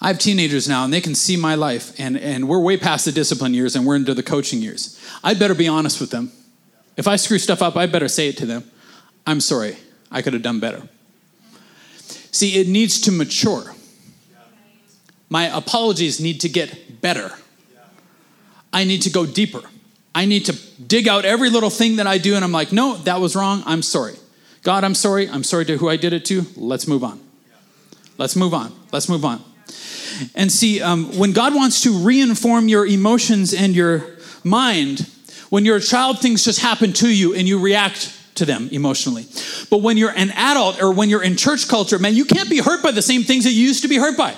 I 0.00 0.08
have 0.08 0.18
teenagers 0.18 0.66
now, 0.66 0.84
and 0.84 0.92
they 0.92 1.02
can 1.02 1.14
see 1.14 1.36
my 1.36 1.54
life, 1.54 1.98
and, 2.00 2.16
and 2.16 2.48
we're 2.48 2.60
way 2.60 2.78
past 2.78 3.04
the 3.04 3.12
discipline 3.12 3.52
years 3.52 3.76
and 3.76 3.86
we're 3.86 3.96
into 3.96 4.14
the 4.14 4.22
coaching 4.22 4.62
years. 4.62 4.98
I'd 5.22 5.38
better 5.38 5.54
be 5.54 5.68
honest 5.68 6.00
with 6.00 6.10
them. 6.10 6.32
If 6.96 7.06
I 7.06 7.16
screw 7.16 7.38
stuff 7.38 7.60
up, 7.60 7.76
I 7.76 7.86
better 7.86 8.08
say 8.08 8.28
it 8.28 8.36
to 8.38 8.46
them. 8.46 8.70
I'm 9.26 9.40
sorry, 9.40 9.76
I 10.10 10.22
could 10.22 10.32
have 10.32 10.42
done 10.42 10.58
better. 10.58 10.88
See, 12.32 12.60
it 12.60 12.68
needs 12.68 13.00
to 13.02 13.12
mature. 13.12 13.74
My 15.28 15.44
apologies 15.44 16.20
need 16.20 16.40
to 16.40 16.48
get 16.48 17.00
better. 17.00 17.32
I 18.72 18.84
need 18.84 19.02
to 19.02 19.10
go 19.10 19.26
deeper. 19.26 19.62
I 20.14 20.24
need 20.24 20.46
to 20.46 20.52
dig 20.82 21.08
out 21.08 21.24
every 21.24 21.50
little 21.50 21.70
thing 21.70 21.96
that 21.96 22.06
I 22.06 22.18
do, 22.18 22.34
and 22.34 22.44
I'm 22.44 22.52
like, 22.52 22.72
no, 22.72 22.96
that 22.98 23.20
was 23.20 23.36
wrong. 23.36 23.62
I'm 23.64 23.82
sorry. 23.82 24.14
God, 24.62 24.84
I'm 24.84 24.94
sorry. 24.94 25.28
I'm 25.28 25.44
sorry 25.44 25.64
to 25.66 25.76
who 25.76 25.88
I 25.88 25.96
did 25.96 26.12
it 26.12 26.24
to. 26.26 26.44
Let's 26.56 26.86
move 26.86 27.04
on. 27.04 27.20
Let's 28.18 28.36
move 28.36 28.52
on. 28.52 28.72
Let's 28.92 29.08
move 29.08 29.24
on. 29.24 29.42
And 30.34 30.50
see, 30.52 30.82
um, 30.82 31.16
when 31.16 31.32
God 31.32 31.54
wants 31.54 31.82
to 31.82 31.90
reinform 31.90 32.68
your 32.68 32.86
emotions 32.86 33.54
and 33.54 33.74
your 33.74 34.04
mind, 34.44 35.08
when 35.48 35.64
you're 35.64 35.76
a 35.76 35.80
child, 35.80 36.18
things 36.18 36.44
just 36.44 36.60
happen 36.60 36.92
to 36.94 37.08
you 37.08 37.34
and 37.34 37.48
you 37.48 37.58
react 37.58 38.16
to 38.40 38.46
them 38.46 38.68
emotionally. 38.72 39.26
But 39.70 39.83
when 39.83 39.96
you're 39.96 40.16
an 40.16 40.31
adult 40.33 40.83
or 40.83 40.92
when 40.92 41.09
you're 41.09 41.22
in 41.22 41.37
church 41.37 41.68
culture, 41.68 41.98
man, 41.98 42.14
you 42.14 42.24
can't 42.24 42.50
be 42.50 42.59
hurt 42.59 42.83
by 42.83 42.90
the 42.90 43.03
same 43.03 43.22
things 43.22 43.44
that 43.44 43.53
you 43.53 43.62
used 43.62 43.83
to 43.83 43.88
be 43.88 43.96
hurt 43.96 44.16
by. 44.16 44.35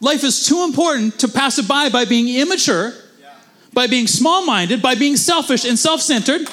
Life 0.00 0.22
is 0.22 0.46
too 0.46 0.64
important 0.64 1.18
to 1.20 1.28
pass 1.28 1.58
it 1.58 1.66
by 1.66 1.88
by 1.88 2.04
being 2.04 2.28
immature, 2.40 2.92
by 3.74 3.88
being 3.88 4.06
small 4.06 4.46
minded, 4.46 4.80
by 4.80 4.94
being 4.94 5.16
selfish 5.16 5.64
and 5.64 5.76
self 5.78 6.00
centered. 6.00 6.48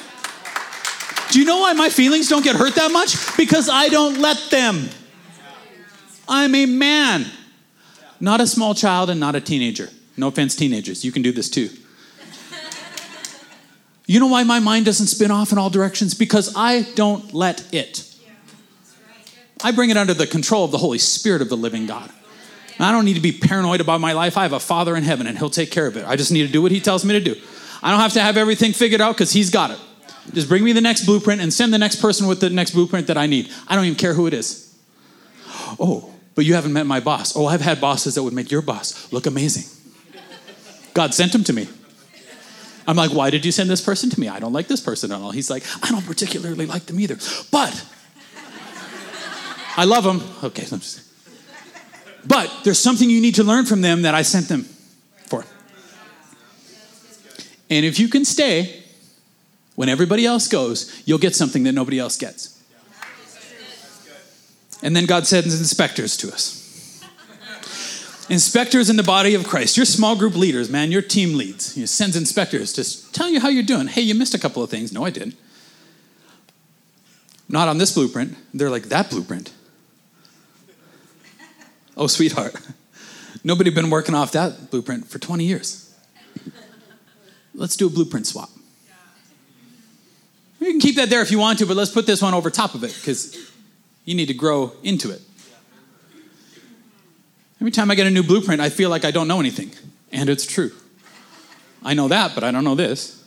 Do 1.29 1.39
you 1.39 1.45
know 1.45 1.59
why 1.59 1.73
my 1.73 1.89
feelings 1.89 2.29
don't 2.29 2.43
get 2.43 2.55
hurt 2.55 2.75
that 2.75 2.91
much? 2.91 3.15
Because 3.37 3.69
I 3.69 3.89
don't 3.89 4.19
let 4.19 4.37
them. 4.49 4.89
I'm 6.27 6.55
a 6.55 6.65
man, 6.65 7.25
not 8.19 8.41
a 8.41 8.47
small 8.47 8.73
child 8.73 9.11
and 9.11 9.19
not 9.19 9.35
a 9.35 9.41
teenager. 9.41 9.89
No 10.17 10.29
offense, 10.29 10.55
teenagers, 10.55 11.05
you 11.05 11.11
can 11.11 11.21
do 11.21 11.31
this 11.31 11.49
too. 11.49 11.69
You 14.07 14.19
know 14.19 14.27
why 14.27 14.43
my 14.43 14.59
mind 14.59 14.85
doesn't 14.85 15.07
spin 15.07 15.31
off 15.31 15.51
in 15.51 15.57
all 15.57 15.69
directions? 15.69 16.13
Because 16.13 16.53
I 16.55 16.83
don't 16.95 17.33
let 17.33 17.73
it. 17.73 18.03
I 19.63 19.71
bring 19.71 19.89
it 19.89 19.97
under 19.97 20.13
the 20.13 20.27
control 20.27 20.65
of 20.65 20.71
the 20.71 20.77
Holy 20.77 20.99
Spirit 20.99 21.41
of 21.41 21.49
the 21.49 21.57
living 21.57 21.87
God. 21.87 22.11
I 22.77 22.91
don't 22.91 23.05
need 23.05 23.13
to 23.13 23.21
be 23.21 23.31
paranoid 23.31 23.81
about 23.81 24.01
my 24.01 24.11
life. 24.11 24.37
I 24.37 24.43
have 24.43 24.53
a 24.53 24.59
Father 24.59 24.95
in 24.95 25.03
heaven 25.03 25.27
and 25.27 25.37
He'll 25.37 25.49
take 25.49 25.71
care 25.71 25.87
of 25.87 25.95
it. 25.95 26.05
I 26.05 26.15
just 26.15 26.31
need 26.31 26.45
to 26.45 26.51
do 26.51 26.61
what 26.61 26.71
He 26.71 26.81
tells 26.81 27.05
me 27.05 27.13
to 27.13 27.19
do. 27.19 27.39
I 27.81 27.89
don't 27.89 27.99
have 27.99 28.13
to 28.13 28.21
have 28.21 28.37
everything 28.37 28.73
figured 28.73 29.01
out 29.01 29.15
because 29.15 29.31
He's 29.31 29.49
got 29.49 29.71
it. 29.71 29.79
Just 30.33 30.49
bring 30.49 30.63
me 30.63 30.73
the 30.73 30.81
next 30.81 31.05
blueprint 31.05 31.41
and 31.41 31.53
send 31.53 31.73
the 31.73 31.77
next 31.77 32.01
person 32.01 32.27
with 32.27 32.41
the 32.41 32.49
next 32.49 32.71
blueprint 32.71 33.07
that 33.07 33.17
I 33.17 33.27
need. 33.27 33.49
I 33.67 33.75
don't 33.75 33.85
even 33.85 33.97
care 33.97 34.13
who 34.13 34.27
it 34.27 34.33
is. 34.33 34.75
Oh, 35.79 36.13
but 36.33 36.45
you 36.45 36.55
haven't 36.55 36.73
met 36.73 36.85
my 36.85 36.99
boss. 36.99 37.35
Oh, 37.35 37.45
I've 37.45 37.61
had 37.61 37.79
bosses 37.79 38.15
that 38.15 38.23
would 38.23 38.33
make 38.33 38.51
your 38.51 38.61
boss 38.61 39.11
look 39.13 39.25
amazing. 39.25 39.63
God 40.93 41.13
sent 41.13 41.33
him 41.33 41.43
to 41.45 41.53
me. 41.53 41.67
I'm 42.87 42.95
like, 42.95 43.11
why 43.11 43.29
did 43.29 43.45
you 43.45 43.51
send 43.51 43.69
this 43.69 43.81
person 43.81 44.09
to 44.11 44.19
me? 44.19 44.27
I 44.27 44.39
don't 44.39 44.53
like 44.53 44.67
this 44.67 44.81
person 44.81 45.11
at 45.11 45.19
all. 45.19 45.31
He's 45.31 45.49
like, 45.49 45.63
I 45.83 45.89
don't 45.89 46.05
particularly 46.05 46.65
like 46.65 46.85
them 46.85 46.99
either. 46.99 47.17
But 47.51 47.85
I 49.77 49.85
love 49.85 50.03
them. 50.03 50.21
Okay, 50.43 50.65
just, 50.65 51.01
but 52.25 52.51
there's 52.63 52.79
something 52.79 53.09
you 53.09 53.21
need 53.21 53.35
to 53.35 53.43
learn 53.43 53.65
from 53.65 53.81
them 53.81 54.03
that 54.03 54.13
I 54.13 54.21
sent 54.21 54.47
them 54.47 54.63
for. 55.27 55.45
And 57.69 57.85
if 57.85 57.99
you 57.99 58.07
can 58.07 58.25
stay 58.25 58.83
when 59.75 59.89
everybody 59.89 60.25
else 60.25 60.47
goes, 60.47 61.01
you'll 61.05 61.17
get 61.17 61.35
something 61.35 61.63
that 61.63 61.73
nobody 61.73 61.99
else 61.99 62.17
gets. 62.17 62.63
And 64.81 64.95
then 64.95 65.05
God 65.05 65.25
sends 65.25 65.59
inspectors 65.59 66.15
to 66.17 66.31
us. 66.31 66.64
Inspectors 68.29 68.89
in 68.89 68.95
the 68.95 69.03
body 69.03 69.35
of 69.35 69.45
Christ. 69.45 69.77
You're 69.77 69.85
small 69.85 70.15
group 70.15 70.35
leaders, 70.35 70.69
man. 70.69 70.91
You're 70.91 71.03
team 71.03 71.35
leads. 71.35 71.75
He 71.75 71.85
sends 71.85 72.15
inspectors 72.15 72.73
to 72.73 73.11
tell 73.11 73.29
you 73.29 73.39
how 73.39 73.49
you're 73.49 73.63
doing. 73.63 73.87
Hey, 73.87 74.01
you 74.01 74.15
missed 74.15 74.33
a 74.33 74.39
couple 74.39 74.63
of 74.63 74.69
things. 74.69 74.91
No, 74.91 75.05
I 75.05 75.11
didn't. 75.11 75.35
Not 77.47 77.67
on 77.67 77.77
this 77.77 77.93
blueprint. 77.93 78.35
They're 78.53 78.71
like, 78.71 78.83
that 78.83 79.09
blueprint. 79.09 79.51
Oh, 81.97 82.07
sweetheart. 82.07 82.53
Nobody 83.45 83.69
been 83.69 83.89
working 83.89 84.15
off 84.15 84.33
that 84.33 84.69
blueprint 84.69 85.07
for 85.07 85.17
20 85.17 85.45
years. 85.45 85.95
Let's 87.53 87.77
do 87.77 87.87
a 87.87 87.89
blueprint 87.89 88.27
swap. 88.27 88.49
You 90.59 90.71
can 90.71 90.81
keep 90.81 90.95
that 90.95 91.09
there 91.09 91.21
if 91.21 91.31
you 91.31 91.39
want 91.39 91.59
to, 91.59 91.65
but 91.65 91.77
let's 91.77 91.91
put 91.91 92.07
this 92.07 92.21
one 92.21 92.33
over 92.33 92.49
top 92.49 92.73
of 92.73 92.83
it 92.83 92.93
because 92.95 93.51
you 94.03 94.15
need 94.15 94.27
to 94.27 94.33
grow 94.33 94.71
into 94.83 95.11
it. 95.11 95.21
Every 97.59 97.71
time 97.71 97.89
I 97.89 97.95
get 97.95 98.07
a 98.07 98.11
new 98.11 98.23
blueprint, 98.23 98.61
I 98.61 98.69
feel 98.69 98.89
like 98.89 99.05
I 99.05 99.11
don't 99.11 99.27
know 99.27 99.39
anything. 99.39 99.71
And 100.11 100.29
it's 100.29 100.45
true. 100.45 100.71
I 101.83 101.93
know 101.93 102.07
that, 102.07 102.35
but 102.35 102.43
I 102.43 102.51
don't 102.51 102.63
know 102.63 102.75
this. 102.75 103.23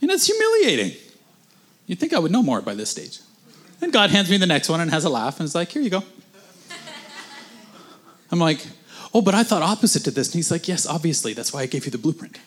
And 0.00 0.10
it's 0.10 0.26
humiliating. 0.26 0.96
You'd 1.86 1.98
think 1.98 2.12
I 2.12 2.18
would 2.18 2.32
know 2.32 2.42
more 2.42 2.60
by 2.60 2.74
this 2.74 2.90
stage. 2.90 3.20
And 3.80 3.92
God 3.92 4.10
hands 4.10 4.30
me 4.30 4.36
the 4.36 4.46
next 4.46 4.68
one 4.68 4.80
and 4.80 4.90
has 4.90 5.04
a 5.04 5.08
laugh 5.08 5.38
and 5.38 5.44
is 5.44 5.54
like, 5.54 5.70
here 5.70 5.82
you 5.82 5.90
go. 5.90 6.02
I'm 8.30 8.38
like, 8.38 8.66
oh, 9.14 9.22
but 9.22 9.34
I 9.34 9.42
thought 9.42 9.62
opposite 9.62 10.04
to 10.04 10.10
this. 10.10 10.28
And 10.28 10.34
he's 10.34 10.50
like, 10.50 10.66
yes, 10.66 10.86
obviously. 10.86 11.32
That's 11.32 11.52
why 11.52 11.62
I 11.62 11.66
gave 11.66 11.84
you 11.84 11.90
the 11.90 11.98
blueprint. 11.98 12.38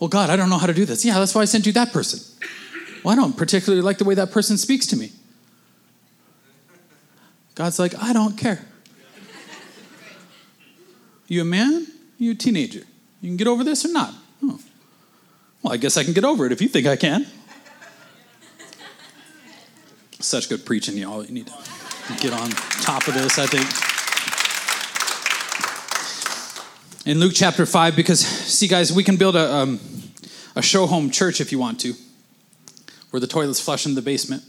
well, 0.00 0.08
God, 0.08 0.30
I 0.30 0.36
don't 0.36 0.50
know 0.50 0.58
how 0.58 0.66
to 0.66 0.74
do 0.74 0.84
this. 0.84 1.04
Yeah, 1.04 1.18
that's 1.18 1.34
why 1.34 1.42
I 1.42 1.44
sent 1.44 1.66
you 1.66 1.72
that 1.72 1.92
person. 1.92 2.20
Well, 3.04 3.12
I 3.12 3.16
don't 3.16 3.36
particularly 3.36 3.82
like 3.82 3.98
the 3.98 4.04
way 4.04 4.14
that 4.14 4.32
person 4.32 4.56
speaks 4.56 4.86
to 4.88 4.96
me. 4.96 5.12
God's 7.56 7.78
like, 7.78 7.94
I 8.00 8.12
don't 8.12 8.36
care. 8.36 8.64
You 11.26 11.40
a 11.40 11.44
man? 11.44 11.86
You 12.18 12.32
a 12.32 12.34
teenager? 12.34 12.84
You 13.20 13.30
can 13.30 13.36
get 13.36 13.48
over 13.48 13.64
this 13.64 13.84
or 13.84 13.92
not? 13.92 14.14
Oh. 14.44 14.60
Well, 15.62 15.72
I 15.72 15.78
guess 15.78 15.96
I 15.96 16.04
can 16.04 16.12
get 16.12 16.24
over 16.24 16.46
it 16.46 16.52
if 16.52 16.60
you 16.60 16.68
think 16.68 16.86
I 16.86 16.96
can. 16.96 17.26
Such 20.20 20.50
good 20.50 20.66
preaching, 20.66 20.98
y'all. 20.98 21.24
You 21.24 21.32
need 21.32 21.46
to 21.46 21.52
get 22.20 22.34
on 22.34 22.50
top 22.82 23.08
of 23.08 23.14
this, 23.14 23.38
I 23.38 23.46
think. 23.46 23.66
In 27.06 27.20
Luke 27.20 27.32
chapter 27.34 27.64
5, 27.64 27.96
because, 27.96 28.20
see, 28.20 28.68
guys, 28.68 28.92
we 28.92 29.02
can 29.02 29.16
build 29.16 29.34
a, 29.34 29.52
um, 29.52 29.80
a 30.54 30.62
show 30.62 30.86
home 30.86 31.10
church 31.10 31.40
if 31.40 31.52
you 31.52 31.58
want 31.58 31.80
to, 31.80 31.94
where 33.10 33.20
the 33.20 33.26
toilet's 33.26 33.60
flush 33.60 33.86
in 33.86 33.94
the 33.94 34.02
basement, 34.02 34.42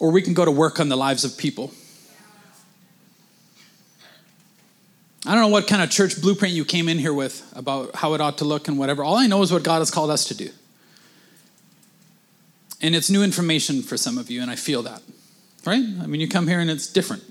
or 0.00 0.10
we 0.10 0.22
can 0.22 0.32
go 0.32 0.46
to 0.46 0.50
work 0.50 0.80
on 0.80 0.88
the 0.88 0.96
lives 0.96 1.22
of 1.22 1.36
people. 1.36 1.72
I 5.26 5.32
don't 5.32 5.42
know 5.42 5.48
what 5.48 5.66
kind 5.66 5.82
of 5.82 5.90
church 5.90 6.20
blueprint 6.20 6.54
you 6.54 6.64
came 6.64 6.88
in 6.88 6.98
here 6.98 7.12
with 7.12 7.50
about 7.56 7.96
how 7.96 8.14
it 8.14 8.20
ought 8.20 8.38
to 8.38 8.44
look 8.44 8.68
and 8.68 8.78
whatever. 8.78 9.02
All 9.02 9.16
I 9.16 9.26
know 9.26 9.42
is 9.42 9.52
what 9.52 9.62
God 9.62 9.80
has 9.80 9.90
called 9.90 10.10
us 10.10 10.24
to 10.26 10.34
do. 10.34 10.50
And 12.80 12.94
it's 12.94 13.10
new 13.10 13.24
information 13.24 13.82
for 13.82 13.96
some 13.96 14.18
of 14.18 14.30
you, 14.30 14.40
and 14.40 14.50
I 14.50 14.56
feel 14.56 14.82
that. 14.82 15.02
Right? 15.64 15.82
I 15.82 16.06
mean, 16.06 16.20
you 16.20 16.28
come 16.28 16.46
here 16.46 16.60
and 16.60 16.70
it's 16.70 16.86
different. 16.86 17.24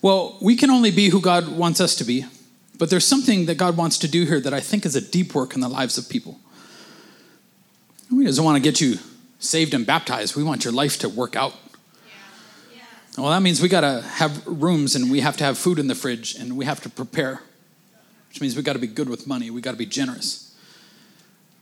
Well, 0.00 0.38
we 0.40 0.56
can 0.56 0.70
only 0.70 0.90
be 0.90 1.10
who 1.10 1.20
God 1.20 1.48
wants 1.48 1.80
us 1.80 1.94
to 1.96 2.04
be, 2.04 2.24
but 2.78 2.90
there's 2.90 3.06
something 3.06 3.46
that 3.46 3.56
God 3.56 3.76
wants 3.76 3.98
to 3.98 4.08
do 4.08 4.24
here 4.24 4.40
that 4.40 4.54
I 4.54 4.60
think 4.60 4.86
is 4.86 4.96
a 4.96 5.00
deep 5.00 5.34
work 5.34 5.54
in 5.54 5.60
the 5.60 5.68
lives 5.68 5.98
of 5.98 6.08
people. 6.08 6.40
We 8.10 8.24
doesn't 8.24 8.44
want 8.44 8.56
to 8.56 8.62
get 8.62 8.80
you 8.80 8.98
saved 9.40 9.74
and 9.74 9.86
baptized. 9.86 10.36
We 10.36 10.42
want 10.42 10.64
your 10.64 10.72
life 10.72 10.98
to 11.00 11.08
work 11.08 11.36
out. 11.36 11.54
Well, 13.16 13.30
that 13.30 13.40
means 13.40 13.62
we 13.62 13.68
got 13.68 13.80
to 13.80 14.02
have 14.02 14.46
rooms 14.46 14.94
and 14.94 15.10
we 15.10 15.20
have 15.20 15.38
to 15.38 15.44
have 15.44 15.56
food 15.56 15.78
in 15.78 15.86
the 15.86 15.94
fridge 15.94 16.34
and 16.34 16.56
we 16.56 16.66
have 16.66 16.82
to 16.82 16.90
prepare, 16.90 17.40
which 18.28 18.42
means 18.42 18.54
we 18.54 18.62
got 18.62 18.74
to 18.74 18.78
be 18.78 18.86
good 18.86 19.08
with 19.08 19.26
money. 19.26 19.50
We 19.50 19.62
got 19.62 19.70
to 19.70 19.78
be 19.78 19.86
generous. 19.86 20.54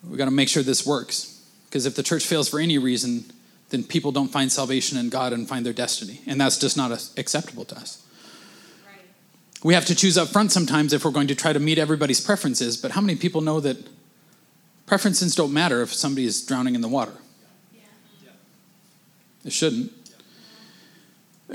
We 0.08 0.18
got 0.18 0.24
to 0.24 0.32
make 0.32 0.48
sure 0.48 0.64
this 0.64 0.84
works. 0.84 1.42
Because 1.66 1.86
if 1.86 1.94
the 1.94 2.02
church 2.02 2.26
fails 2.26 2.48
for 2.48 2.58
any 2.58 2.76
reason, 2.78 3.24
then 3.70 3.84
people 3.84 4.10
don't 4.10 4.28
find 4.28 4.50
salvation 4.50 4.98
in 4.98 5.10
God 5.10 5.32
and 5.32 5.48
find 5.48 5.64
their 5.64 5.72
destiny. 5.72 6.20
And 6.26 6.40
that's 6.40 6.58
just 6.58 6.76
not 6.76 6.90
acceptable 7.16 7.64
to 7.66 7.76
us. 7.76 8.04
Right. 8.84 9.04
We 9.62 9.74
have 9.74 9.84
to 9.86 9.94
choose 9.94 10.18
up 10.18 10.28
front 10.28 10.50
sometimes 10.50 10.92
if 10.92 11.04
we're 11.04 11.12
going 11.12 11.28
to 11.28 11.36
try 11.36 11.52
to 11.52 11.60
meet 11.60 11.78
everybody's 11.78 12.20
preferences. 12.20 12.76
But 12.76 12.92
how 12.92 13.00
many 13.00 13.14
people 13.14 13.40
know 13.40 13.60
that 13.60 13.76
preferences 14.86 15.36
don't 15.36 15.52
matter 15.52 15.82
if 15.82 15.94
somebody 15.94 16.26
is 16.26 16.44
drowning 16.44 16.74
in 16.74 16.80
the 16.80 16.88
water? 16.88 17.14
Yeah. 17.72 18.30
It 19.44 19.52
shouldn't 19.52 19.92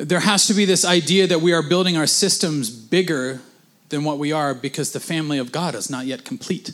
there 0.05 0.21
has 0.21 0.47
to 0.47 0.53
be 0.53 0.65
this 0.65 0.85
idea 0.85 1.27
that 1.27 1.41
we 1.41 1.53
are 1.53 1.61
building 1.61 1.97
our 1.97 2.07
systems 2.07 2.69
bigger 2.69 3.41
than 3.89 4.03
what 4.03 4.17
we 4.17 4.31
are 4.31 4.53
because 4.53 4.91
the 4.91 4.99
family 4.99 5.37
of 5.37 5.51
God 5.51 5.75
is 5.75 5.89
not 5.89 6.05
yet 6.05 6.23
complete. 6.23 6.71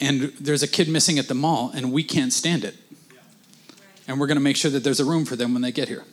And 0.00 0.32
there's 0.40 0.62
a 0.62 0.68
kid 0.68 0.88
missing 0.88 1.18
at 1.18 1.28
the 1.28 1.34
mall, 1.34 1.70
and 1.74 1.92
we 1.92 2.02
can't 2.02 2.32
stand 2.32 2.64
it. 2.64 2.74
And 4.08 4.18
we're 4.18 4.26
going 4.26 4.38
to 4.38 4.42
make 4.42 4.56
sure 4.56 4.70
that 4.70 4.82
there's 4.82 5.00
a 5.00 5.04
room 5.04 5.26
for 5.26 5.36
them 5.36 5.52
when 5.52 5.62
they 5.62 5.72
get 5.72 5.88
here. 5.88 6.04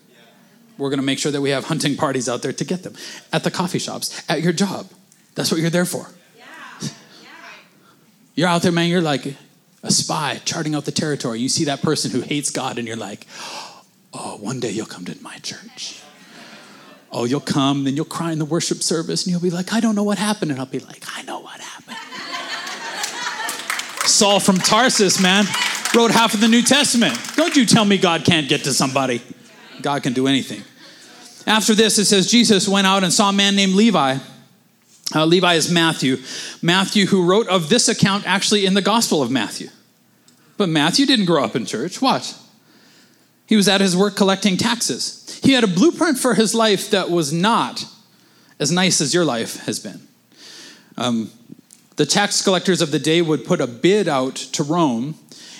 We're 0.78 0.90
going 0.90 1.00
to 1.00 1.06
make 1.06 1.20
sure 1.20 1.32
that 1.32 1.42
we 1.42 1.52
have 1.52 1.66
hunting 1.66 1.96
parties 1.96 2.28
out 2.28 2.42
there 2.42 2.54
to 2.54 2.66
get 2.66 2.84
them 2.84 2.96
at 3.32 3.44
the 3.44 3.50
coffee 3.50 3.80
shops, 3.80 4.24
at 4.30 4.42
your 4.42 4.54
job. 4.54 4.90
That's 5.36 5.52
what 5.52 5.62
you're 5.62 5.70
there 5.70 5.86
for. 5.86 6.08
You're 8.36 8.48
out 8.48 8.62
there, 8.62 8.72
man, 8.72 8.90
you're 8.90 9.02
like 9.02 9.36
a 9.82 9.92
spy 9.92 10.40
charting 10.46 10.76
out 10.76 10.86
the 10.86 10.92
territory. 10.92 11.40
You 11.40 11.50
see 11.50 11.66
that 11.66 11.82
person 11.82 12.12
who 12.12 12.22
hates 12.22 12.52
God, 12.52 12.78
and 12.78 12.88
you're 12.88 12.98
like, 12.98 13.26
Oh, 13.40 13.67
one 14.40 14.60
day 14.60 14.72
you'll 14.72 14.86
come 14.86 15.06
to 15.06 15.16
my 15.22 15.38
church. 15.38 16.02
Oh, 17.12 17.26
you'll 17.26 17.40
come, 17.40 17.86
then 17.86 17.96
you'll 17.96 18.06
cry 18.06 18.32
in 18.32 18.40
the 18.40 18.46
worship 18.46 18.84
service, 18.84 19.26
and 19.26 19.32
you'll 19.32 19.42
be 19.42 19.50
like, 19.50 19.74
I 19.74 19.80
don't 19.80 19.96
know 19.96 20.04
what 20.04 20.18
happened. 20.18 20.52
And 20.52 20.60
I'll 20.60 20.66
be 20.66 20.80
like, 20.80 21.04
I 21.16 21.22
know 21.24 21.40
what 21.40 21.60
happened. 21.60 21.98
Saul 24.08 24.40
from 24.40 24.58
Tarsus, 24.58 25.22
man, 25.22 25.46
wrote 25.96 26.12
half 26.12 26.34
of 26.34 26.42
the 26.42 26.48
New 26.48 26.62
Testament. 26.62 27.18
Don't 27.36 27.56
you 27.56 27.66
tell 27.66 27.86
me 27.86 27.98
God 27.98 28.26
can't 28.26 28.50
get 28.50 28.64
to 28.66 28.74
somebody. 28.74 29.22
God 29.82 30.04
can 30.04 30.14
do 30.14 30.28
anything. 30.28 30.64
After 31.46 31.74
this, 31.74 31.98
it 31.98 32.06
says 32.06 32.30
Jesus 32.30 32.68
went 32.68 32.88
out 32.88 33.04
and 33.04 33.14
saw 33.14 33.30
a 33.30 33.34
man 33.34 33.56
named 33.56 33.74
Levi. 33.74 34.18
Uh, 35.16 35.26
Levi 35.26 35.54
is 35.54 35.72
Matthew. 35.72 36.18
Matthew, 36.62 37.06
who 37.06 37.26
wrote 37.26 37.48
of 37.48 37.70
this 37.70 37.88
account 37.88 38.28
actually 38.28 38.66
in 38.66 38.74
the 38.74 38.82
Gospel 38.82 39.24
of 39.24 39.32
Matthew. 39.32 39.70
But 40.58 40.68
Matthew 40.68 41.06
didn't 41.06 41.26
grow 41.26 41.44
up 41.44 41.56
in 41.56 41.66
church. 41.66 42.02
What? 42.02 42.38
He 43.48 43.56
was 43.56 43.68
at 43.68 43.82
his 43.82 43.96
work 43.96 44.16
collecting 44.16 44.58
taxes. 44.58 45.40
He 45.42 45.54
had 45.54 45.64
a 45.64 45.68
blueprint 45.68 46.20
for 46.20 46.36
his 46.36 46.54
life 46.54 46.92
that 46.92 47.10
was 47.10 47.32
not 47.32 47.86
as 48.60 48.72
nice 48.72 49.02
as 49.02 49.14
your 49.14 49.26
life 49.26 49.66
has 49.66 49.80
been. 49.80 50.02
Um, 50.98 51.32
the 51.96 52.06
tax 52.06 52.42
collectors 52.44 52.82
of 52.82 52.92
the 52.92 53.00
day 53.00 53.22
would 53.22 53.46
put 53.46 53.62
a 53.62 53.68
bid 53.68 54.08
out 54.08 54.36
to 54.36 54.64
Rome, 54.64 55.16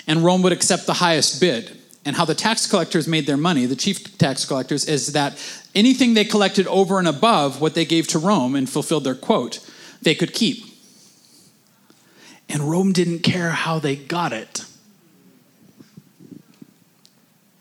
and 0.06 0.24
Rome 0.24 0.42
would 0.42 0.52
accept 0.52 0.86
the 0.86 0.94
highest 0.94 1.40
bid. 1.40 1.72
And 2.06 2.16
how 2.16 2.26
the 2.26 2.36
tax 2.36 2.68
collectors 2.68 3.08
made 3.08 3.26
their 3.26 3.38
money, 3.38 3.66
the 3.66 3.76
chief 3.76 4.18
tax 4.18 4.46
collectors, 4.46 4.86
is 4.86 5.14
that 5.14 5.38
anything 5.76 6.14
they 6.14 6.24
collected 6.24 6.68
over 6.68 7.00
and 7.00 7.08
above 7.08 7.60
what 7.60 7.74
they 7.74 7.86
gave 7.86 8.08
to 8.10 8.20
Rome 8.20 8.56
and 8.56 8.70
fulfilled 8.70 9.04
their 9.04 9.16
quote, 9.16 9.60
they 10.02 10.16
could 10.16 10.34
keep. 10.34 10.64
And 12.50 12.70
Rome 12.70 12.94
didn't 12.94 13.20
care 13.20 13.52
how 13.52 13.80
they 13.80 13.96
got 13.96 14.32
it. 14.32 14.64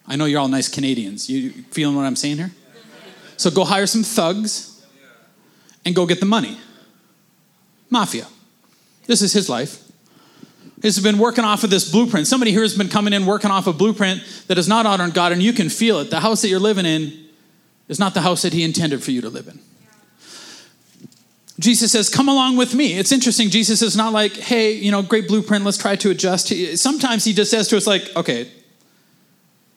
I 0.08 0.16
know 0.16 0.24
you're 0.24 0.40
all 0.40 0.48
nice 0.48 0.68
Canadians. 0.68 1.28
You 1.28 1.50
feeling 1.70 1.96
what 1.96 2.04
I'm 2.04 2.16
saying 2.16 2.36
here? 2.36 2.52
So 3.36 3.50
go 3.50 3.64
hire 3.64 3.86
some 3.86 4.02
thugs 4.02 4.86
and 5.84 5.94
go 5.94 6.06
get 6.06 6.20
the 6.20 6.26
money. 6.26 6.58
Mafia. 7.90 8.26
This 9.06 9.22
is 9.22 9.32
his 9.32 9.48
life. 9.48 9.82
He's 10.82 10.98
been 11.00 11.18
working 11.18 11.44
off 11.44 11.64
of 11.64 11.70
this 11.70 11.90
blueprint. 11.90 12.26
Somebody 12.26 12.50
here 12.50 12.62
has 12.62 12.76
been 12.76 12.88
coming 12.88 13.12
in 13.12 13.24
working 13.24 13.50
off 13.50 13.66
a 13.66 13.72
blueprint 13.72 14.22
that 14.48 14.58
is 14.58 14.68
not 14.68 14.84
honoring 14.84 15.10
God, 15.10 15.32
and 15.32 15.42
you 15.42 15.52
can 15.52 15.68
feel 15.68 15.98
it. 16.00 16.10
The 16.10 16.20
house 16.20 16.42
that 16.42 16.48
you're 16.48 16.60
living 16.60 16.86
in 16.86 17.26
is 17.88 17.98
not 17.98 18.14
the 18.14 18.20
house 18.20 18.42
that 18.42 18.52
He 18.52 18.62
intended 18.62 19.02
for 19.02 19.10
you 19.10 19.20
to 19.22 19.30
live 19.30 19.48
in. 19.48 19.58
Jesus 21.58 21.92
says, 21.92 22.08
Come 22.08 22.28
along 22.28 22.56
with 22.56 22.74
me. 22.74 22.98
It's 22.98 23.12
interesting. 23.12 23.48
Jesus 23.48 23.80
is 23.80 23.96
not 23.96 24.12
like, 24.12 24.36
Hey, 24.36 24.72
you 24.72 24.90
know, 24.90 25.02
great 25.02 25.28
blueprint, 25.28 25.64
let's 25.64 25.78
try 25.78 25.96
to 25.96 26.10
adjust. 26.10 26.52
Sometimes 26.76 27.24
He 27.24 27.32
just 27.32 27.50
says 27.50 27.68
to 27.68 27.76
us, 27.76 27.86
like, 27.86 28.04
Okay, 28.14 28.50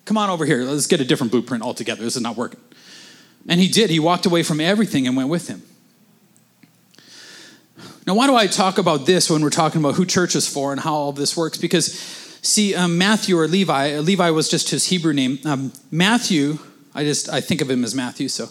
Come 0.10 0.17
on 0.17 0.32
over 0.32 0.43
here. 0.43 0.63
Let's 0.63 0.88
get 0.88 1.02
a 1.02 1.06
different 1.06 1.32
blueprint 1.32 1.62
altogether. 1.62 2.02
This 2.02 2.15
is 2.15 2.24
not 2.24 2.36
working. 2.36 2.60
And 3.48 3.62
he 3.62 3.67
did. 3.67 3.91
He 3.91 4.00
walked 4.00 4.26
away 4.26 4.41
from 4.41 4.60
everything 4.60 5.06
and 5.06 5.15
went 5.15 5.30
with 5.30 5.48
him. 5.48 5.62
Now, 8.08 8.15
why 8.15 8.26
do 8.26 8.36
I 8.36 8.48
talk 8.48 8.80
about 8.80 9.06
this 9.06 9.30
when 9.30 9.43
we're 9.43 9.52
talking 9.52 9.80
about 9.80 9.93
who 9.93 10.08
church 10.08 10.36
is 10.36 10.52
for 10.52 10.72
and 10.72 10.82
how 10.82 10.95
all 10.95 11.12
this 11.12 11.38
works? 11.38 11.60
Because, 11.60 11.93
see, 12.41 12.74
um, 12.74 12.98
Matthew 12.98 13.38
or 13.38 13.48
Levi, 13.48 13.98
uh, 13.98 14.02
Levi 14.02 14.32
was 14.32 14.50
just 14.50 14.72
his 14.72 14.88
Hebrew 14.88 15.13
name. 15.13 15.38
Um, 15.45 15.74
Matthew, 15.91 16.58
I 16.95 17.04
just 17.04 17.30
I 17.30 17.39
think 17.39 17.62
of 17.62 17.69
him 17.69 17.84
as 17.84 17.93
Matthew, 17.93 18.30
so 18.30 18.48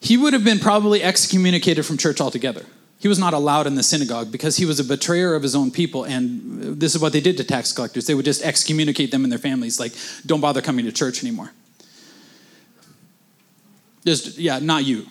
he 0.00 0.16
would 0.16 0.32
have 0.32 0.44
been 0.44 0.60
probably 0.60 1.02
excommunicated 1.02 1.86
from 1.86 1.96
church 1.98 2.20
altogether. 2.20 2.64
He 3.00 3.06
was 3.06 3.18
not 3.18 3.32
allowed 3.32 3.68
in 3.68 3.76
the 3.76 3.82
synagogue 3.82 4.32
because 4.32 4.56
he 4.56 4.64
was 4.64 4.80
a 4.80 4.84
betrayer 4.84 5.34
of 5.34 5.42
his 5.42 5.54
own 5.54 5.70
people. 5.70 6.04
And 6.04 6.80
this 6.80 6.94
is 6.96 7.00
what 7.00 7.12
they 7.12 7.20
did 7.20 7.36
to 7.36 7.44
tax 7.44 7.72
collectors 7.72 8.06
they 8.06 8.14
would 8.14 8.24
just 8.24 8.42
excommunicate 8.44 9.12
them 9.12 9.22
and 9.22 9.30
their 9.30 9.38
families, 9.38 9.78
like, 9.78 9.92
don't 10.26 10.40
bother 10.40 10.60
coming 10.60 10.84
to 10.84 10.92
church 10.92 11.22
anymore. 11.22 11.52
Just, 14.04 14.38
yeah, 14.38 14.58
not 14.58 14.84
you. 14.84 15.06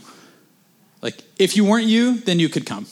Like, 1.02 1.24
if 1.40 1.56
you 1.56 1.64
weren't 1.64 1.86
you, 1.86 2.18
then 2.18 2.40
you 2.40 2.50
could 2.50 2.66
come. 2.66 2.88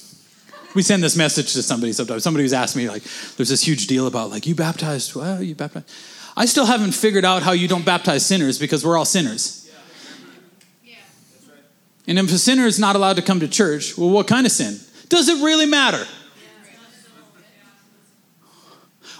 We 0.75 0.81
send 0.81 1.03
this 1.03 1.15
message 1.15 1.53
to 1.53 1.63
somebody 1.63 1.91
sometimes. 1.91 2.23
Somebody 2.23 2.43
who's 2.43 2.53
asked 2.53 2.75
me, 2.75 2.87
like, 2.87 3.03
there's 3.35 3.49
this 3.49 3.65
huge 3.65 3.87
deal 3.87 4.07
about, 4.07 4.29
like, 4.29 4.45
you 4.45 4.55
baptized, 4.55 5.15
well, 5.15 5.41
you 5.41 5.55
baptized. 5.55 5.89
I 6.37 6.45
still 6.45 6.65
haven't 6.65 6.91
figured 6.91 7.25
out 7.25 7.43
how 7.43 7.53
you 7.53 7.67
don't 7.67 7.85
baptize 7.85 8.25
sinners 8.25 8.59
because 8.59 8.85
we're 8.85 8.97
all 8.97 9.05
sinners. 9.05 9.64
And 12.07 12.19
if 12.19 12.31
a 12.31 12.37
sinner 12.37 12.65
is 12.65 12.79
not 12.79 12.95
allowed 12.95 13.15
to 13.15 13.21
come 13.21 13.39
to 13.39 13.47
church, 13.47 13.97
well, 13.97 14.09
what 14.09 14.27
kind 14.27 14.45
of 14.45 14.51
sin? 14.51 14.79
Does 15.09 15.27
it 15.27 15.43
really 15.43 15.65
matter? 15.65 16.05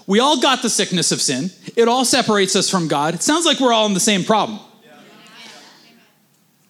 We 0.08 0.19
all 0.19 0.39
got 0.39 0.62
the 0.62 0.69
sickness 0.69 1.12
of 1.12 1.19
sin. 1.19 1.50
It 1.76 1.88
all 1.88 2.06
separates 2.06 2.56
us 2.56 2.69
from 2.69 2.88
God. 2.88 3.15
It 3.15 3.24
sounds 3.24 3.45
like 3.45 3.60
we're 3.60 3.74
all 3.74 3.88
in 3.88 3.95
the 3.95 4.00
same 4.00 4.24
problem. 4.24 4.60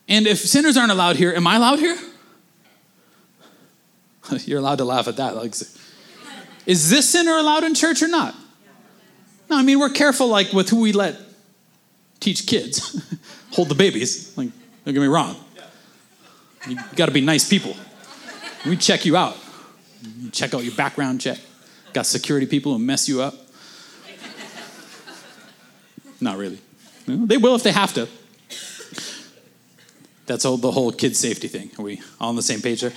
And 0.08 0.28
if 0.28 0.40
sinners 0.40 0.78
aren't 0.78 0.92
allowed 0.92 1.16
here, 1.18 1.34
am 1.34 1.48
I 1.48 1.56
allowed 1.56 1.80
here? 1.80 1.98
You're 4.46 4.60
allowed 4.60 4.78
to 4.78 4.86
laugh 4.86 5.08
at 5.08 5.18
that. 5.18 5.34
Is 6.66 6.90
this 6.90 7.10
sinner 7.10 7.34
allowed 7.34 7.64
in 7.64 7.76
church 7.76 8.02
or 8.02 8.08
not? 8.08 8.36
No, 9.50 9.58
I 9.58 9.64
mean 9.64 9.80
we're 9.80 9.90
careful 9.90 10.28
like 10.28 10.54
with 10.54 10.70
who 10.70 10.80
we 10.82 10.92
let 10.92 11.20
teach 12.20 12.48
kids, 12.48 13.04
hold 13.52 13.70
the 13.70 13.76
babies. 13.76 14.36
Like, 14.38 14.50
don't 14.84 14.94
get 14.94 15.02
me 15.02 15.08
wrong. 15.08 15.36
You 16.68 16.78
got 16.96 17.08
to 17.08 17.12
be 17.12 17.22
nice 17.22 17.48
people. 17.48 17.76
We 18.66 18.78
check 18.78 19.06
you 19.06 19.16
out. 19.16 19.38
You 20.20 20.30
check 20.30 20.54
out 20.54 20.64
your 20.64 20.76
background 20.76 21.22
check. 21.22 21.40
Got 21.94 22.06
security 22.06 22.46
people 22.46 22.74
who 22.74 22.80
mess 22.80 23.08
you 23.08 23.22
up. 23.22 23.36
Not 26.20 26.38
really. 26.38 26.60
They 27.08 27.38
will 27.38 27.56
if 27.56 27.64
they 27.64 27.72
have 27.72 27.94
to. 27.94 28.08
That's 30.26 30.44
all 30.44 30.58
the 30.58 30.72
whole 30.72 30.92
kid 30.92 31.16
safety 31.16 31.48
thing. 31.48 31.70
Are 31.78 31.84
we 31.84 32.02
all 32.20 32.30
on 32.30 32.36
the 32.36 32.42
same 32.42 32.62
page 32.62 32.82
there? 32.82 32.94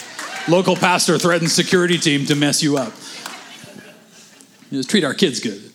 Local 0.49 0.77
pastor 0.77 1.19
threatens 1.19 1.53
security 1.53 1.99
team 1.99 2.25
to 2.27 2.35
mess 2.35 2.63
you 2.63 2.79
up. 2.79 2.93
Just 4.71 4.89
treat 4.89 5.05
our 5.05 5.15
kids 5.15 5.41
good. 5.41 5.68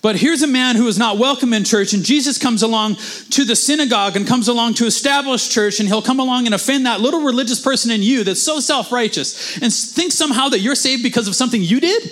But 0.00 0.16
here's 0.16 0.42
a 0.42 0.46
man 0.46 0.76
who 0.76 0.86
is 0.86 0.96
not 0.96 1.18
welcome 1.18 1.52
in 1.52 1.64
church, 1.64 1.92
and 1.92 2.04
Jesus 2.04 2.38
comes 2.38 2.62
along 2.62 2.96
to 3.30 3.44
the 3.44 3.56
synagogue 3.56 4.16
and 4.16 4.26
comes 4.26 4.46
along 4.46 4.74
to 4.74 4.86
establish 4.86 5.48
church, 5.48 5.80
and 5.80 5.88
he'll 5.88 6.02
come 6.02 6.20
along 6.20 6.46
and 6.46 6.54
offend 6.54 6.86
that 6.86 7.00
little 7.00 7.22
religious 7.22 7.60
person 7.60 7.90
in 7.90 8.02
you 8.02 8.22
that's 8.22 8.42
so 8.42 8.60
self 8.60 8.92
righteous 8.92 9.60
and 9.60 9.72
think 9.72 10.12
somehow 10.12 10.48
that 10.50 10.60
you're 10.60 10.76
saved 10.76 11.02
because 11.02 11.26
of 11.26 11.34
something 11.34 11.60
you 11.60 11.80
did? 11.80 12.10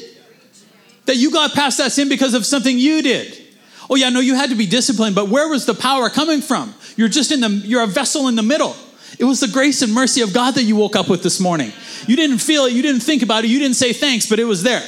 That 1.04 1.16
you 1.16 1.30
got 1.30 1.52
past 1.52 1.78
that 1.78 1.92
sin 1.92 2.08
because 2.08 2.34
of 2.34 2.44
something 2.44 2.76
you 2.76 3.02
did. 3.02 3.40
Oh, 3.88 3.94
yeah, 3.94 4.08
no, 4.08 4.18
you 4.18 4.34
had 4.34 4.50
to 4.50 4.56
be 4.56 4.66
disciplined, 4.66 5.14
but 5.14 5.28
where 5.28 5.48
was 5.48 5.64
the 5.64 5.74
power 5.74 6.10
coming 6.10 6.40
from? 6.40 6.74
You're 6.96 7.08
just 7.08 7.30
in 7.30 7.40
the, 7.40 7.48
you're 7.48 7.84
a 7.84 7.86
vessel 7.86 8.26
in 8.26 8.34
the 8.34 8.42
middle. 8.42 8.74
It 9.20 9.24
was 9.24 9.38
the 9.38 9.46
grace 9.46 9.82
and 9.82 9.94
mercy 9.94 10.22
of 10.22 10.34
God 10.34 10.54
that 10.54 10.64
you 10.64 10.74
woke 10.74 10.96
up 10.96 11.08
with 11.08 11.22
this 11.22 11.38
morning. 11.38 11.72
You 12.08 12.16
didn't 12.16 12.38
feel 12.38 12.64
it, 12.64 12.72
you 12.72 12.82
didn't 12.82 13.02
think 13.02 13.22
about 13.22 13.44
it, 13.44 13.48
you 13.48 13.60
didn't 13.60 13.76
say 13.76 13.92
thanks, 13.92 14.28
but 14.28 14.40
it 14.40 14.44
was 14.44 14.64
there. 14.64 14.82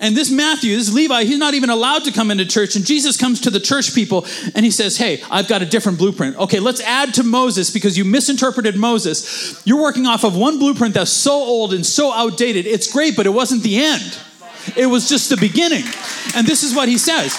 And 0.00 0.16
this 0.16 0.30
Matthew, 0.30 0.74
this 0.76 0.92
Levi, 0.92 1.24
he's 1.24 1.38
not 1.38 1.52
even 1.52 1.68
allowed 1.68 2.04
to 2.04 2.12
come 2.12 2.30
into 2.30 2.46
church. 2.46 2.74
And 2.74 2.86
Jesus 2.86 3.18
comes 3.18 3.42
to 3.42 3.50
the 3.50 3.60
church 3.60 3.94
people 3.94 4.26
and 4.54 4.64
he 4.64 4.70
says, 4.70 4.96
Hey, 4.96 5.22
I've 5.30 5.46
got 5.46 5.60
a 5.60 5.66
different 5.66 5.98
blueprint. 5.98 6.36
Okay, 6.38 6.58
let's 6.58 6.80
add 6.80 7.12
to 7.14 7.22
Moses 7.22 7.70
because 7.70 7.98
you 7.98 8.06
misinterpreted 8.06 8.76
Moses. 8.76 9.60
You're 9.66 9.80
working 9.80 10.06
off 10.06 10.24
of 10.24 10.34
one 10.34 10.58
blueprint 10.58 10.94
that's 10.94 11.10
so 11.10 11.34
old 11.34 11.74
and 11.74 11.84
so 11.84 12.12
outdated. 12.12 12.66
It's 12.66 12.90
great, 12.90 13.14
but 13.14 13.26
it 13.26 13.30
wasn't 13.30 13.62
the 13.62 13.78
end, 13.78 14.18
it 14.74 14.86
was 14.86 15.08
just 15.08 15.28
the 15.28 15.36
beginning. 15.36 15.84
And 16.34 16.46
this 16.46 16.62
is 16.62 16.74
what 16.74 16.88
he 16.88 16.96
says. 16.96 17.36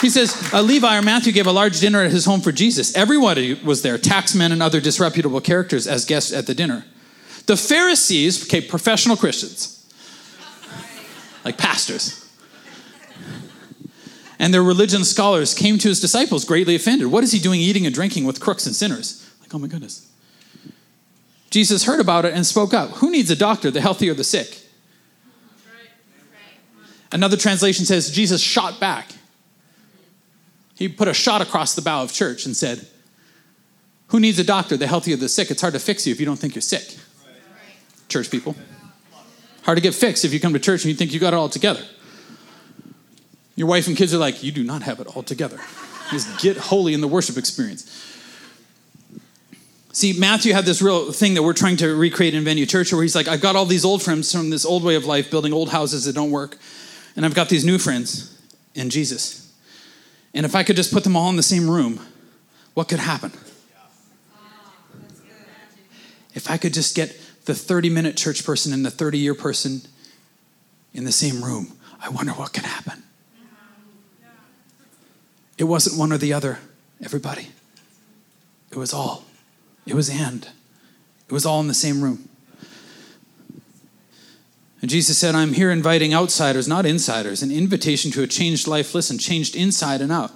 He 0.00 0.08
says, 0.08 0.34
uh, 0.54 0.62
Levi 0.62 0.96
or 0.96 1.02
Matthew 1.02 1.30
gave 1.30 1.46
a 1.46 1.52
large 1.52 1.78
dinner 1.78 2.02
at 2.02 2.10
his 2.10 2.24
home 2.24 2.40
for 2.40 2.52
Jesus. 2.52 2.96
Everybody 2.96 3.54
was 3.54 3.82
there, 3.82 3.98
taxmen 3.98 4.50
and 4.50 4.62
other 4.62 4.80
disreputable 4.80 5.42
characters 5.42 5.86
as 5.86 6.06
guests 6.06 6.32
at 6.32 6.46
the 6.46 6.54
dinner. 6.54 6.86
The 7.46 7.56
Pharisees, 7.56 8.44
okay, 8.44 8.62
professional 8.62 9.16
Christians, 9.16 9.79
like 11.50 11.58
pastors. 11.58 12.28
And 14.38 14.54
their 14.54 14.62
religion 14.62 15.04
scholars 15.04 15.52
came 15.52 15.78
to 15.78 15.88
his 15.88 16.00
disciples 16.00 16.44
greatly 16.44 16.74
offended. 16.74 17.08
What 17.08 17.24
is 17.24 17.32
he 17.32 17.38
doing 17.38 17.60
eating 17.60 17.84
and 17.84 17.94
drinking 17.94 18.24
with 18.24 18.40
crooks 18.40 18.66
and 18.66 18.74
sinners? 18.74 19.28
Like, 19.40 19.54
oh 19.54 19.58
my 19.58 19.66
goodness. 19.66 20.10
Jesus 21.50 21.84
heard 21.84 22.00
about 22.00 22.24
it 22.24 22.32
and 22.32 22.46
spoke 22.46 22.72
up. 22.72 22.90
Who 22.92 23.10
needs 23.10 23.30
a 23.30 23.36
doctor, 23.36 23.70
the 23.70 23.80
healthy 23.80 24.08
or 24.08 24.14
the 24.14 24.24
sick? 24.24 24.58
Another 27.12 27.36
translation 27.36 27.84
says 27.84 28.10
Jesus 28.10 28.40
shot 28.40 28.78
back. 28.78 29.08
He 30.76 30.88
put 30.88 31.08
a 31.08 31.14
shot 31.14 31.42
across 31.42 31.74
the 31.74 31.82
bow 31.82 32.04
of 32.04 32.12
church 32.12 32.46
and 32.46 32.56
said, 32.56 32.86
Who 34.08 34.20
needs 34.20 34.38
a 34.38 34.44
doctor, 34.44 34.76
the 34.76 34.86
healthy 34.86 35.12
or 35.12 35.16
the 35.16 35.28
sick? 35.28 35.50
It's 35.50 35.60
hard 35.60 35.74
to 35.74 35.80
fix 35.80 36.06
you 36.06 36.12
if 36.12 36.20
you 36.20 36.24
don't 36.24 36.38
think 36.38 36.54
you're 36.54 36.62
sick. 36.62 36.96
Church 38.08 38.30
people. 38.30 38.54
Hard 39.62 39.76
to 39.76 39.82
get 39.82 39.94
fixed 39.94 40.24
if 40.24 40.32
you 40.32 40.40
come 40.40 40.52
to 40.52 40.58
church 40.58 40.84
and 40.84 40.90
you 40.90 40.96
think 40.96 41.12
you 41.12 41.20
got 41.20 41.32
it 41.32 41.36
all 41.36 41.48
together. 41.48 41.84
Your 43.56 43.68
wife 43.68 43.86
and 43.86 43.96
kids 43.96 44.14
are 44.14 44.18
like, 44.18 44.42
you 44.42 44.52
do 44.52 44.64
not 44.64 44.82
have 44.82 45.00
it 45.00 45.06
all 45.08 45.22
together. 45.22 45.60
Just 46.10 46.40
get 46.40 46.56
holy 46.56 46.94
in 46.94 47.00
the 47.00 47.08
worship 47.08 47.36
experience. 47.36 48.06
See, 49.92 50.12
Matthew 50.18 50.52
had 50.52 50.64
this 50.64 50.80
real 50.80 51.12
thing 51.12 51.34
that 51.34 51.42
we're 51.42 51.52
trying 51.52 51.76
to 51.78 51.94
recreate 51.94 52.34
in 52.34 52.44
Venue 52.44 52.64
Church 52.64 52.92
where 52.92 53.02
he's 53.02 53.14
like, 53.14 53.28
I've 53.28 53.40
got 53.40 53.56
all 53.56 53.66
these 53.66 53.84
old 53.84 54.02
friends 54.02 54.32
from 54.32 54.50
this 54.50 54.64
old 54.64 54.84
way 54.84 54.94
of 54.94 55.04
life, 55.04 55.30
building 55.30 55.52
old 55.52 55.70
houses 55.70 56.04
that 56.04 56.14
don't 56.14 56.30
work. 56.30 56.56
And 57.16 57.26
I've 57.26 57.34
got 57.34 57.48
these 57.48 57.64
new 57.64 57.76
friends 57.78 58.40
in 58.74 58.88
Jesus. 58.88 59.52
And 60.32 60.46
if 60.46 60.54
I 60.54 60.62
could 60.62 60.76
just 60.76 60.92
put 60.92 61.02
them 61.04 61.16
all 61.16 61.28
in 61.28 61.36
the 61.36 61.42
same 61.42 61.68
room, 61.68 62.00
what 62.74 62.88
could 62.88 63.00
happen? 63.00 63.32
If 66.34 66.48
I 66.48 66.56
could 66.56 66.72
just 66.72 66.94
get 66.94 67.14
the 67.50 67.58
30 67.58 67.90
minute 67.90 68.16
church 68.16 68.44
person 68.44 68.72
and 68.72 68.86
the 68.86 68.90
30 68.90 69.18
year 69.18 69.34
person 69.34 69.82
in 70.94 71.04
the 71.04 71.12
same 71.12 71.42
room, 71.42 71.72
I 72.00 72.08
wonder 72.08 72.32
what 72.32 72.52
can 72.52 72.64
happen. 72.64 73.02
It 75.58 75.64
wasn't 75.64 75.98
one 75.98 76.12
or 76.12 76.16
the 76.16 76.32
other, 76.32 76.60
everybody. 77.02 77.48
It 78.70 78.76
was 78.76 78.94
all. 78.94 79.24
It 79.84 79.94
was 79.94 80.08
and. 80.08 80.48
It 81.28 81.32
was 81.32 81.44
all 81.44 81.60
in 81.60 81.66
the 81.66 81.74
same 81.74 82.02
room. 82.02 82.28
And 84.80 84.88
Jesus 84.88 85.18
said, 85.18 85.34
I'm 85.34 85.52
here 85.52 85.70
inviting 85.70 86.14
outsiders, 86.14 86.68
not 86.68 86.86
insiders, 86.86 87.42
an 87.42 87.50
invitation 87.50 88.10
to 88.12 88.22
a 88.22 88.26
changed 88.26 88.66
life. 88.68 88.94
Listen, 88.94 89.18
changed 89.18 89.56
inside 89.56 90.00
and 90.00 90.12
out. 90.12 90.32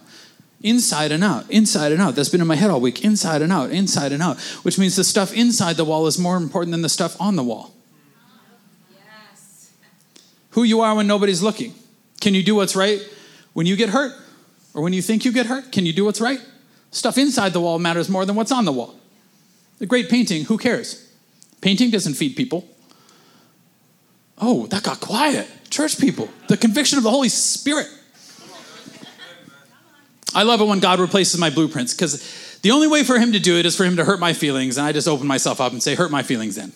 Inside 0.64 1.12
and 1.12 1.22
out, 1.22 1.48
inside 1.50 1.92
and 1.92 2.00
out. 2.00 2.14
That's 2.14 2.30
been 2.30 2.40
in 2.40 2.46
my 2.46 2.56
head 2.56 2.70
all 2.70 2.80
week. 2.80 3.04
Inside 3.04 3.42
and 3.42 3.52
out, 3.52 3.70
inside 3.70 4.12
and 4.12 4.22
out. 4.22 4.40
Which 4.62 4.78
means 4.78 4.96
the 4.96 5.04
stuff 5.04 5.34
inside 5.34 5.76
the 5.76 5.84
wall 5.84 6.06
is 6.06 6.18
more 6.18 6.38
important 6.38 6.72
than 6.72 6.80
the 6.80 6.88
stuff 6.88 7.20
on 7.20 7.36
the 7.36 7.42
wall. 7.42 7.74
Yes. 8.90 9.72
Who 10.52 10.62
you 10.62 10.80
are 10.80 10.94
when 10.94 11.06
nobody's 11.06 11.42
looking. 11.42 11.74
Can 12.22 12.32
you 12.32 12.42
do 12.42 12.54
what's 12.54 12.74
right 12.74 12.98
when 13.52 13.66
you 13.66 13.76
get 13.76 13.90
hurt? 13.90 14.14
Or 14.72 14.80
when 14.80 14.94
you 14.94 15.02
think 15.02 15.26
you 15.26 15.32
get 15.32 15.44
hurt? 15.44 15.70
Can 15.70 15.84
you 15.84 15.92
do 15.92 16.06
what's 16.06 16.20
right? 16.20 16.40
Stuff 16.90 17.18
inside 17.18 17.52
the 17.52 17.60
wall 17.60 17.78
matters 17.78 18.08
more 18.08 18.24
than 18.24 18.34
what's 18.34 18.50
on 18.50 18.64
the 18.64 18.72
wall. 18.72 18.94
The 19.80 19.86
great 19.86 20.08
painting, 20.08 20.46
who 20.46 20.56
cares? 20.56 21.12
Painting 21.60 21.90
doesn't 21.90 22.14
feed 22.14 22.36
people. 22.36 22.66
Oh, 24.38 24.66
that 24.68 24.82
got 24.82 25.00
quiet. 25.00 25.46
Church 25.68 25.98
people, 25.98 26.30
the 26.48 26.56
conviction 26.56 26.96
of 26.96 27.04
the 27.04 27.10
Holy 27.10 27.28
Spirit. 27.28 27.88
I 30.34 30.42
love 30.42 30.60
it 30.60 30.66
when 30.66 30.80
God 30.80 31.00
replaces 31.00 31.38
my 31.38 31.50
blueprints 31.50 31.94
because 31.94 32.58
the 32.62 32.70
only 32.70 32.88
way 32.88 33.04
for 33.04 33.18
Him 33.18 33.32
to 33.32 33.38
do 33.38 33.58
it 33.58 33.66
is 33.66 33.76
for 33.76 33.84
Him 33.84 33.96
to 33.96 34.04
hurt 34.04 34.18
my 34.18 34.32
feelings, 34.32 34.78
and 34.78 34.86
I 34.86 34.92
just 34.92 35.06
open 35.06 35.26
myself 35.26 35.60
up 35.60 35.72
and 35.72 35.82
say, 35.82 35.94
Hurt 35.94 36.10
my 36.10 36.22
feelings 36.22 36.56
then. 36.56 36.72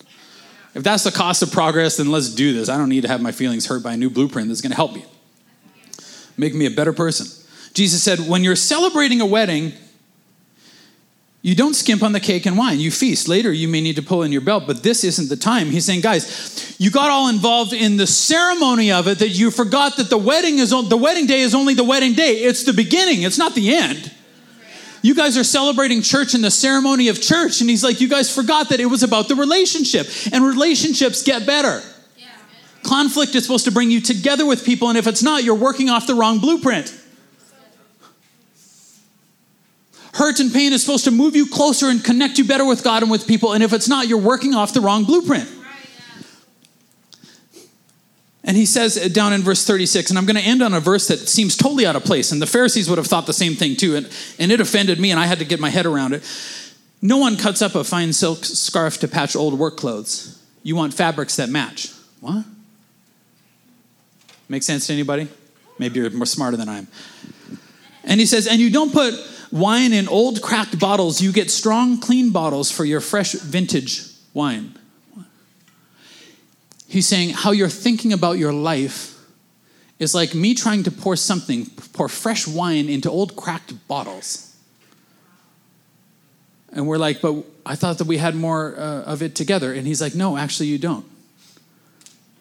If 0.75 0.83
that's 0.83 1.05
the 1.05 1.11
cost 1.11 1.43
of 1.43 1.51
progress, 1.51 1.97
then 1.97 2.11
let's 2.11 2.33
do 2.35 2.53
this. 2.53 2.69
I 2.69 2.77
don't 2.77 2.89
need 2.89 3.01
to 3.01 3.09
have 3.09 3.21
my 3.21 3.33
feelings 3.33 3.67
hurt 3.67 3.83
by 3.83 3.95
a 3.95 3.97
new 3.97 4.11
blueprint 4.11 4.49
that's 4.49 4.61
going 4.61 4.71
to 4.71 4.77
help 4.77 4.95
me, 4.95 5.05
make 6.37 6.55
me 6.55 6.67
a 6.67 6.71
better 6.71 6.93
person. 6.93 7.27
Jesus 7.75 8.03
said, 8.03 8.21
When 8.21 8.45
you're 8.45 8.57
celebrating 8.57 9.21
a 9.21 9.27
wedding, 9.27 9.73
you 11.49 11.55
don't 11.55 11.73
skimp 11.73 12.03
on 12.03 12.13
the 12.13 12.21
cake 12.21 12.45
and 12.45 12.59
wine. 12.59 12.79
You 12.79 12.91
feast. 12.91 13.27
Later, 13.27 13.51
you 13.51 13.69
may 13.69 13.81
need 13.81 13.97
to 13.97 14.03
pull 14.03 14.23
in 14.23 14.33
your 14.33 14.43
belt, 14.43 14.65
but 14.67 14.83
this 14.83 15.03
isn't 15.03 15.31
the 15.31 15.37
time. 15.37 15.71
He's 15.71 15.87
saying, 15.87 16.03
guys, 16.03 16.77
you 16.79 16.91
got 16.91 17.11
all 17.11 17.31
involved 17.31 17.73
in 17.73 17.97
the 17.97 18.07
ceremony 18.07 18.93
of 18.93 19.09
it 19.09 19.21
that 19.21 19.31
you 19.31 19.51
forgot 19.51 19.97
that 19.97 20.11
the 20.11 20.19
wedding 20.19 20.59
is 20.59 20.71
the 20.71 20.97
wedding 20.99 21.25
day 21.25 21.41
is 21.41 21.55
only 21.55 21.73
the 21.73 21.85
wedding 21.85 22.13
day. 22.13 22.33
It's 22.33 22.65
the 22.65 22.75
beginning. 22.75 23.23
It's 23.23 23.39
not 23.39 23.55
the 23.55 23.75
end. 23.75 24.13
You 25.01 25.15
guys 25.15 25.39
are 25.39 25.45
celebrating 25.45 26.03
church 26.03 26.35
in 26.35 26.43
the 26.43 26.51
ceremony 26.51 27.09
of 27.09 27.23
church, 27.23 27.63
and 27.63 27.71
he's 27.71 27.83
like, 27.83 28.03
you 28.03 28.11
guys 28.11 28.35
forgot 28.35 28.69
that 28.69 28.79
it 28.79 28.87
was 28.87 29.03
about 29.03 29.29
the 29.29 29.35
relationship, 29.35 30.07
and 30.31 30.45
relationships 30.45 31.23
get 31.23 31.47
better. 31.47 31.81
Conflict 32.83 33.35
is 33.35 33.45
supposed 33.45 33.65
to 33.65 33.73
bring 33.73 33.91
you 33.91 34.03
together 34.03 34.45
with 34.45 34.67
people, 34.67 34.91
and 34.91 34.99
if 34.99 35.07
it's 35.07 35.23
not, 35.23 35.45
you're 35.45 35.55
working 35.55 35.89
off 35.89 36.07
the 36.07 36.15
wrong 36.15 36.41
blueprint. 36.41 36.95
Hurt 40.19 40.41
and 40.41 40.53
pain 40.53 40.73
is 40.73 40.83
supposed 40.83 41.05
to 41.05 41.13
move 41.13 41.37
you 41.37 41.47
closer 41.47 41.87
and 41.87 42.03
connect 42.03 42.39
you 42.39 42.45
better 42.45 42.65
with 42.65 42.83
God 42.83 43.03
and 43.05 43.11
with 43.11 43.29
people. 43.29 43.53
And 43.53 43.63
if 43.63 43.73
it's 43.73 43.89
not, 43.89 44.09
you're 44.09 44.19
working 44.19 44.53
off 44.53 44.75
the 44.75 44.81
wrong 44.81 45.05
blueprint. 45.05 45.49
And 48.43 48.57
he 48.57 48.67
says 48.67 48.97
down 49.13 49.33
in 49.33 49.43
verse 49.43 49.65
36, 49.65 50.11
and 50.11 50.19
I'm 50.19 50.27
going 50.27 50.35
to 50.35 50.43
end 50.43 50.61
on 50.61 50.75
a 50.75 50.81
verse 50.81 51.07
that 51.07 51.19
seems 51.19 51.57
totally 51.57 51.87
out 51.87 51.95
of 51.95 52.03
place. 52.03 52.33
And 52.33 52.43
the 52.43 52.47
Pharisees 52.47 52.89
would 52.89 52.99
have 52.99 53.07
thought 53.07 53.27
the 53.27 53.33
same 53.33 53.55
thing 53.55 53.77
too. 53.77 53.95
And, 53.95 54.11
and 54.41 54.51
it 54.51 54.61
offended 54.61 54.99
me, 54.99 55.13
and 55.13 55.21
I 55.21 55.27
had 55.27 55.39
to 55.39 55.45
get 55.45 55.61
my 55.61 55.71
head 55.71 55.87
around 55.87 56.15
it. 56.15 56.25
No 57.01 57.19
one 57.19 57.37
cuts 57.37 57.63
up 57.63 57.77
a 57.77 57.85
fine 57.85 58.13
silk 58.13 58.45
scarf 58.45 58.99
to 59.01 59.07
patch 59.07 59.37
old 59.37 59.57
work 59.57 59.77
clothes. 59.77 60.43
You 60.65 60.75
want 60.75 60.95
fabrics 60.95 61.37
that 61.37 61.49
match. 61.49 61.93
What? 62.21 62.45
Make 64.49 64.65
sense 64.65 64.89
to 64.89 64.95
anybody? 64.95 65.29
Maybe 65.79 66.01
you're 66.01 66.11
more 66.11 66.27
smarter 66.27 66.57
than 66.57 66.69
I 66.69 66.79
am. 66.79 66.89
And 68.03 68.19
he 68.19 68.27
says, 68.27 68.49
and 68.49 68.59
you 68.59 68.71
don't 68.71 68.93
put 68.93 69.15
wine 69.51 69.93
in 69.93 70.09
old 70.09 70.43
cracked 70.43 70.79
bottles, 70.79 71.21
you 71.21 71.33
get 71.33 71.51
strong, 71.51 72.01
clean 72.01 72.31
bottles 72.31 72.71
for 72.71 72.85
your 72.85 73.01
fresh 73.01 73.33
vintage 73.33 74.03
wine. 74.35 74.77
He's 76.87 77.07
saying 77.07 77.31
how 77.31 77.53
you're 77.53 77.69
thinking 77.69 78.13
about 78.13 78.39
your 78.39 78.53
life 78.53 79.15
is 79.99 80.15
like 80.15 80.35
me 80.35 80.55
trying 80.55 80.85
to 80.85 80.91
pour 80.91 81.17
something, 81.17 81.67
pour 81.93 82.09
fresh 82.09 82.47
wine 82.47 82.89
into 82.89 83.11
old 83.11 83.37
cracked 83.37 83.89
bottles. 83.89 84.57
And 86.73 86.87
we're 86.87 86.99
like, 86.99 87.21
but 87.21 87.45
I 87.67 87.75
thought 87.75 87.99
that 87.99 88.07
we 88.07 88.19
had 88.19 88.35
more 88.35 88.75
uh, 88.79 89.03
of 89.03 89.23
it 89.23 89.35
together. 89.35 89.73
And 89.73 89.87
he's 89.87 90.01
like, 90.01 90.15
no, 90.15 90.37
actually, 90.37 90.67
you 90.67 90.79
don't. 90.79 91.05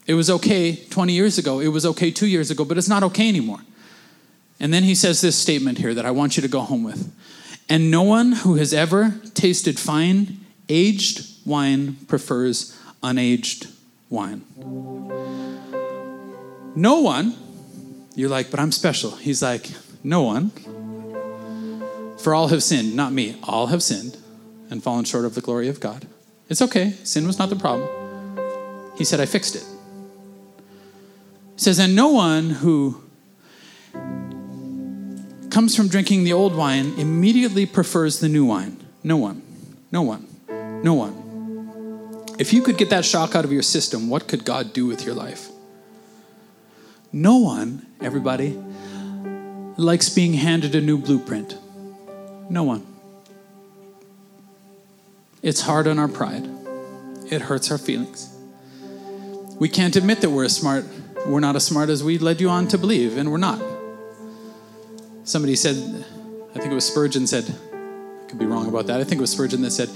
It 0.05 0.13
was 0.13 0.29
okay 0.29 0.75
20 0.75 1.13
years 1.13 1.37
ago. 1.37 1.59
It 1.59 1.67
was 1.69 1.85
okay 1.85 2.11
two 2.11 2.27
years 2.27 2.51
ago, 2.51 2.63
but 2.63 2.77
it's 2.77 2.89
not 2.89 3.03
okay 3.03 3.27
anymore. 3.27 3.59
And 4.59 4.73
then 4.73 4.83
he 4.83 4.95
says 4.95 5.21
this 5.21 5.37
statement 5.37 5.77
here 5.77 5.93
that 5.93 6.05
I 6.05 6.11
want 6.11 6.35
you 6.37 6.41
to 6.41 6.47
go 6.47 6.61
home 6.61 6.83
with. 6.83 7.13
And 7.69 7.91
no 7.91 8.03
one 8.03 8.31
who 8.31 8.55
has 8.55 8.73
ever 8.73 9.15
tasted 9.33 9.79
fine, 9.79 10.39
aged 10.69 11.25
wine 11.45 11.95
prefers 12.07 12.77
unaged 13.03 13.71
wine. 14.09 14.41
No 16.75 16.99
one, 17.01 17.35
you're 18.15 18.29
like, 18.29 18.51
but 18.51 18.59
I'm 18.59 18.71
special. 18.71 19.11
He's 19.11 19.41
like, 19.41 19.69
no 20.03 20.21
one. 20.21 20.51
For 22.19 22.33
all 22.33 22.47
have 22.47 22.63
sinned, 22.63 22.95
not 22.95 23.13
me. 23.13 23.39
All 23.43 23.67
have 23.67 23.83
sinned 23.83 24.17
and 24.69 24.83
fallen 24.83 25.05
short 25.05 25.25
of 25.25 25.35
the 25.35 25.41
glory 25.41 25.67
of 25.67 25.79
God. 25.79 26.07
It's 26.49 26.61
okay. 26.61 26.91
Sin 27.03 27.27
was 27.27 27.37
not 27.37 27.49
the 27.49 27.55
problem. 27.55 27.87
He 28.97 29.03
said, 29.03 29.19
I 29.19 29.25
fixed 29.25 29.55
it. 29.55 29.63
He 31.55 31.61
says, 31.61 31.79
and 31.79 31.95
no 31.95 32.09
one 32.09 32.49
who 32.49 33.03
comes 35.57 35.75
from 35.75 35.87
drinking 35.87 36.23
the 36.23 36.31
old 36.31 36.55
wine 36.55 36.93
immediately 36.99 37.65
prefers 37.65 38.19
the 38.19 38.29
new 38.29 38.45
wine. 38.45 38.77
No 39.03 39.17
one. 39.17 39.41
No 39.91 40.03
one. 40.03 40.27
No 40.83 40.93
one. 40.93 42.27
If 42.37 42.53
you 42.53 42.61
could 42.61 42.77
get 42.77 42.91
that 42.91 43.03
shock 43.03 43.33
out 43.33 43.43
of 43.43 43.51
your 43.51 43.63
system, 43.63 44.07
what 44.07 44.27
could 44.27 44.45
God 44.45 44.71
do 44.71 44.85
with 44.85 45.03
your 45.03 45.15
life? 45.15 45.49
No 47.11 47.37
one, 47.37 47.87
everybody, 48.01 48.55
likes 49.77 50.09
being 50.09 50.33
handed 50.33 50.75
a 50.75 50.79
new 50.79 50.99
blueprint. 50.99 51.57
No 52.51 52.61
one. 52.61 52.85
It's 55.41 55.61
hard 55.61 55.87
on 55.87 55.97
our 55.97 56.07
pride. 56.07 56.47
It 57.31 57.41
hurts 57.41 57.71
our 57.71 57.79
feelings. 57.79 58.31
We 59.59 59.69
can't 59.69 59.95
admit 59.95 60.21
that 60.21 60.29
we're 60.29 60.45
as 60.45 60.55
smart, 60.55 60.85
we're 61.25 61.39
not 61.39 61.55
as 61.55 61.65
smart 61.65 61.89
as 61.89 62.03
we 62.03 62.19
led 62.19 62.41
you 62.41 62.47
on 62.47 62.67
to 62.67 62.77
believe, 62.77 63.17
and 63.17 63.31
we're 63.31 63.39
not. 63.39 63.76
Somebody 65.27 65.57
said, 65.57 65.75
I 65.75 66.59
think 66.59 66.71
it 66.71 66.73
was 66.73 66.87
Spurgeon 66.87 67.27
said, 67.27 67.43
I 67.43 68.29
could 68.29 68.39
be 68.39 68.45
wrong 68.45 68.69
about 68.69 68.87
that. 68.87 69.01
I 69.01 69.03
think 69.03 69.19
it 69.19 69.21
was 69.21 69.31
Spurgeon 69.31 69.61
that 69.63 69.71
said, 69.71 69.89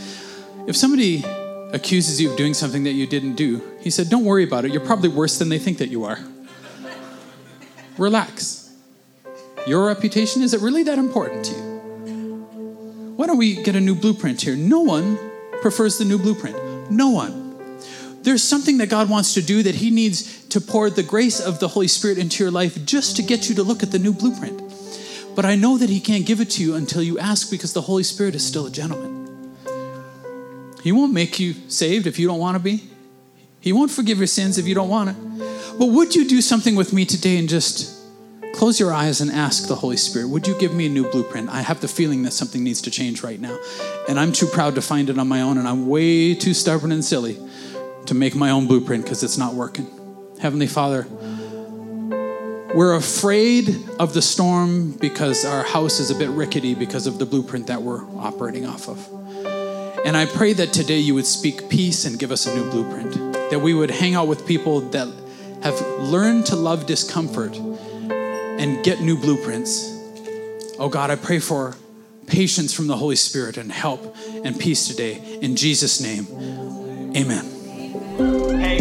if 0.67 0.75
somebody 0.75 1.23
accuses 1.71 2.19
you 2.19 2.29
of 2.29 2.37
doing 2.37 2.53
something 2.53 2.83
that 2.83 2.91
you 2.91 3.07
didn't 3.07 3.35
do, 3.35 3.63
he 3.79 3.89
said, 3.89 4.09
don't 4.09 4.25
worry 4.25 4.43
about 4.43 4.65
it. 4.65 4.73
You're 4.73 4.85
probably 4.85 5.07
worse 5.07 5.39
than 5.39 5.47
they 5.47 5.57
think 5.57 5.77
that 5.77 5.87
you 5.87 6.03
are. 6.03 6.19
Relax. 7.97 8.75
Your 9.65 9.87
reputation, 9.87 10.41
is 10.41 10.53
it 10.53 10.59
really 10.59 10.83
that 10.83 10.99
important 10.99 11.45
to 11.45 11.53
you? 11.53 13.13
Why 13.15 13.25
don't 13.25 13.37
we 13.37 13.63
get 13.63 13.77
a 13.77 13.81
new 13.81 13.95
blueprint 13.95 14.41
here? 14.41 14.57
No 14.57 14.81
one 14.81 15.17
prefers 15.61 15.97
the 15.97 16.03
new 16.03 16.17
blueprint. 16.17 16.91
No 16.91 17.09
one. 17.09 17.79
There's 18.23 18.43
something 18.43 18.79
that 18.79 18.89
God 18.89 19.09
wants 19.09 19.33
to 19.35 19.41
do 19.41 19.63
that 19.63 19.75
He 19.75 19.91
needs 19.91 20.45
to 20.47 20.59
pour 20.59 20.89
the 20.89 21.03
grace 21.03 21.39
of 21.39 21.61
the 21.61 21.69
Holy 21.69 21.87
Spirit 21.87 22.17
into 22.17 22.43
your 22.43 22.51
life 22.51 22.83
just 22.83 23.15
to 23.15 23.23
get 23.23 23.47
you 23.47 23.55
to 23.55 23.63
look 23.63 23.81
at 23.81 23.91
the 23.91 23.99
new 23.99 24.11
blueprint. 24.11 24.70
But 25.35 25.45
I 25.45 25.55
know 25.55 25.77
that 25.77 25.89
He 25.89 25.99
can't 25.99 26.25
give 26.25 26.41
it 26.41 26.49
to 26.51 26.63
you 26.63 26.75
until 26.75 27.01
you 27.01 27.19
ask 27.19 27.49
because 27.49 27.73
the 27.73 27.81
Holy 27.81 28.03
Spirit 28.03 28.35
is 28.35 28.45
still 28.45 28.65
a 28.65 28.71
gentleman. 28.71 29.55
He 30.83 30.91
won't 30.91 31.13
make 31.13 31.39
you 31.39 31.53
saved 31.69 32.07
if 32.07 32.17
you 32.17 32.27
don't 32.27 32.39
want 32.39 32.55
to 32.55 32.63
be, 32.63 32.83
He 33.59 33.71
won't 33.71 33.91
forgive 33.91 34.17
your 34.17 34.27
sins 34.27 34.57
if 34.57 34.67
you 34.67 34.75
don't 34.75 34.89
want 34.89 35.11
it. 35.11 35.15
But 35.79 35.87
would 35.87 36.15
you 36.15 36.27
do 36.27 36.41
something 36.41 36.75
with 36.75 36.93
me 36.93 37.05
today 37.05 37.37
and 37.37 37.47
just 37.47 38.01
close 38.53 38.79
your 38.79 38.93
eyes 38.93 39.21
and 39.21 39.31
ask 39.31 39.67
the 39.67 39.75
Holy 39.75 39.97
Spirit, 39.97 40.27
would 40.29 40.47
you 40.47 40.57
give 40.59 40.73
me 40.73 40.85
a 40.85 40.89
new 40.89 41.09
blueprint? 41.09 41.49
I 41.49 41.61
have 41.61 41.81
the 41.81 41.87
feeling 41.87 42.23
that 42.23 42.31
something 42.31 42.63
needs 42.63 42.81
to 42.83 42.91
change 42.91 43.23
right 43.23 43.39
now. 43.39 43.57
And 44.09 44.19
I'm 44.19 44.31
too 44.31 44.45
proud 44.47 44.75
to 44.75 44.81
find 44.81 45.09
it 45.09 45.17
on 45.17 45.27
my 45.27 45.41
own, 45.41 45.57
and 45.57 45.67
I'm 45.67 45.87
way 45.87 46.35
too 46.35 46.53
stubborn 46.53 46.91
and 46.91 47.03
silly 47.03 47.37
to 48.07 48.13
make 48.13 48.35
my 48.35 48.49
own 48.49 48.67
blueprint 48.67 49.03
because 49.03 49.23
it's 49.23 49.37
not 49.37 49.53
working. 49.53 49.87
Heavenly 50.39 50.67
Father, 50.67 51.07
we're 52.73 52.95
afraid 52.95 53.89
of 53.99 54.13
the 54.13 54.21
storm 54.21 54.91
because 54.91 55.43
our 55.45 55.63
house 55.63 55.99
is 55.99 56.09
a 56.09 56.15
bit 56.15 56.29
rickety 56.29 56.73
because 56.73 57.05
of 57.05 57.19
the 57.19 57.25
blueprint 57.25 57.67
that 57.67 57.81
we're 57.81 58.03
operating 58.17 58.65
off 58.65 58.87
of. 58.87 59.07
And 60.05 60.15
I 60.17 60.25
pray 60.25 60.53
that 60.53 60.73
today 60.73 60.97
you 60.97 61.13
would 61.13 61.25
speak 61.25 61.69
peace 61.69 62.05
and 62.05 62.17
give 62.17 62.31
us 62.31 62.47
a 62.47 62.55
new 62.55 62.69
blueprint, 62.71 63.13
that 63.51 63.59
we 63.59 63.73
would 63.73 63.91
hang 63.91 64.15
out 64.15 64.27
with 64.27 64.47
people 64.47 64.81
that 64.91 65.07
have 65.63 65.79
learned 65.99 66.45
to 66.47 66.55
love 66.55 66.85
discomfort 66.85 67.55
and 67.55 68.83
get 68.83 69.01
new 69.01 69.17
blueprints. 69.17 69.87
Oh 70.79 70.89
God, 70.89 71.11
I 71.11 71.15
pray 71.17 71.39
for 71.39 71.75
patience 72.25 72.73
from 72.73 72.87
the 72.87 72.97
Holy 72.97 73.17
Spirit 73.17 73.57
and 73.57 73.71
help 73.71 74.15
and 74.43 74.57
peace 74.59 74.87
today. 74.87 75.21
In 75.41 75.55
Jesus' 75.55 76.01
name, 76.01 76.25
amen. 77.15 77.60